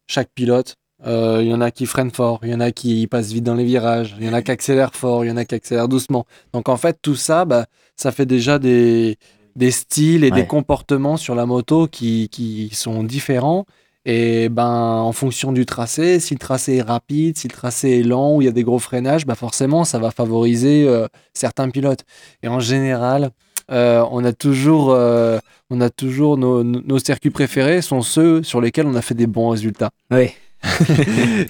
chaque 0.07 0.29
pilote. 0.35 0.75
Euh, 1.07 1.39
Il 1.41 1.47
y 1.47 1.53
en 1.53 1.61
a 1.61 1.71
qui 1.71 1.85
freinent 1.85 2.11
fort, 2.11 2.41
il 2.43 2.49
y 2.49 2.53
en 2.53 2.59
a 2.59 2.71
qui 2.71 3.07
passent 3.07 3.31
vite 3.31 3.45
dans 3.45 3.55
les 3.55 3.63
virages, 3.63 4.15
il 4.19 4.25
y 4.25 4.29
en 4.29 4.33
a 4.33 4.41
qui 4.41 4.51
accélèrent 4.51 4.93
fort, 4.93 5.23
il 5.23 5.29
y 5.29 5.31
en 5.31 5.37
a 5.37 5.45
qui 5.45 5.55
accélèrent 5.55 5.87
doucement. 5.87 6.25
Donc 6.53 6.67
en 6.69 6.75
fait, 6.77 6.99
tout 7.01 7.15
ça, 7.15 7.45
bah, 7.45 7.65
ça 7.95 8.11
fait 8.11 8.25
déjà 8.25 8.59
des, 8.59 9.17
des 9.55 9.71
styles 9.71 10.23
et 10.25 10.29
Ouais. 10.31 10.41
des 10.41 10.45
comportements 10.45 11.15
sur 11.17 11.35
la 11.35 11.45
moto 11.45 11.87
qui, 11.87 12.27
qui 12.29 12.69
sont 12.73 13.03
différents. 13.03 13.65
Et 14.11 14.49
ben, 14.49 14.65
en 14.65 15.11
fonction 15.11 15.51
du 15.51 15.67
tracé, 15.67 16.19
si 16.19 16.33
le 16.33 16.39
tracé 16.39 16.77
est 16.77 16.81
rapide, 16.81 17.37
si 17.37 17.47
le 17.47 17.53
tracé 17.53 17.99
est 17.99 18.01
lent, 18.01 18.37
ou 18.37 18.41
il 18.41 18.45
y 18.45 18.47
a 18.47 18.51
des 18.51 18.63
gros 18.63 18.79
freinages, 18.79 19.27
bah 19.27 19.35
forcément, 19.35 19.85
ça 19.85 19.99
va 19.99 20.09
favoriser 20.09 20.87
euh, 20.87 21.05
certains 21.35 21.69
pilotes. 21.69 22.05
Et 22.41 22.47
en 22.47 22.59
général, 22.59 23.29
euh, 23.71 24.03
on 24.09 24.25
a 24.25 24.33
toujours, 24.33 24.89
euh, 24.89 25.37
nos, 25.69 26.97
circuits 26.97 27.29
préférés 27.29 27.83
sont 27.83 28.01
ceux 28.01 28.41
sur 28.41 28.61
lesquels 28.61 28.87
on 28.87 28.95
a 28.95 29.03
fait 29.03 29.13
des 29.13 29.27
bons 29.27 29.49
résultats. 29.49 29.91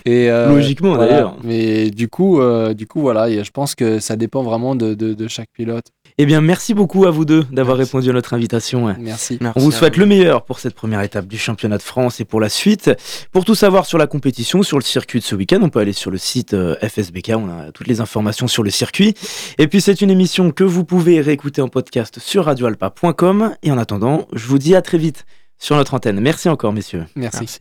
Et 0.05 0.29
euh, 0.29 0.49
Logiquement, 0.49 0.95
voilà. 0.95 1.11
d'ailleurs. 1.11 1.37
Mais 1.43 1.89
du 1.89 2.07
coup, 2.07 2.39
euh, 2.41 2.73
du 2.73 2.87
coup, 2.87 3.01
voilà, 3.01 3.29
et 3.29 3.43
je 3.43 3.51
pense 3.51 3.75
que 3.75 3.99
ça 3.99 4.15
dépend 4.15 4.43
vraiment 4.43 4.75
de, 4.75 4.93
de- 4.93 5.13
de 5.13 5.27
chaque 5.27 5.49
pilote. 5.53 5.85
Eh 6.17 6.25
bien, 6.25 6.41
merci 6.41 6.73
beaucoup 6.73 7.05
à 7.05 7.11
vous 7.11 7.25
deux 7.25 7.43
d'avoir 7.51 7.77
répondu 7.77 8.09
à 8.09 8.13
notre 8.13 8.33
invitation. 8.33 8.85
ouais. 8.85 8.93
Merci. 8.99 9.37
Merci 9.41 9.57
On 9.57 9.61
vous 9.61 9.71
souhaite 9.71 9.95
le 9.97 10.05
meilleur 10.05 10.43
pour 10.43 10.59
cette 10.59 10.73
première 10.75 11.01
étape 11.01 11.27
du 11.27 11.37
championnat 11.37 11.77
de 11.77 11.81
France 11.83 12.19
et 12.19 12.25
pour 12.25 12.39
la 12.41 12.49
suite. 12.49 12.91
Pour 13.31 13.45
tout 13.45 13.55
savoir 13.55 13.85
sur 13.85 13.97
la 13.97 14.07
compétition, 14.07 14.61
sur 14.63 14.77
le 14.77 14.83
circuit 14.83 15.19
de 15.19 15.23
ce 15.25 15.35
week-end, 15.35 15.59
on 15.61 15.69
peut 15.69 15.79
aller 15.79 15.93
sur 15.93 16.11
le 16.11 16.17
site 16.17 16.53
euh, 16.53 16.75
FSBK, 16.81 17.31
on 17.35 17.49
a 17.49 17.71
toutes 17.71 17.87
les 17.87 18.01
informations 18.01 18.47
sur 18.47 18.63
le 18.63 18.69
circuit. 18.69 19.13
Et 19.57 19.67
puis 19.67 19.81
c'est 19.81 20.01
une 20.01 20.09
émission 20.11 20.51
que 20.51 20.63
vous 20.63 20.83
pouvez 20.83 21.21
réécouter 21.21 21.61
en 21.61 21.67
podcast 21.69 22.19
sur 22.19 22.45
radioalpa.com. 22.45 23.53
Et 23.63 23.71
en 23.71 23.77
attendant, 23.77 24.27
je 24.33 24.45
vous 24.45 24.57
dis 24.59 24.75
à 24.75 24.81
très 24.81 24.97
vite 24.97 25.25
sur 25.57 25.75
notre 25.77 25.93
antenne. 25.93 26.19
Merci 26.19 26.49
encore, 26.49 26.73
messieurs. 26.73 27.05
Merci. 27.15 27.39
Merci. 27.41 27.59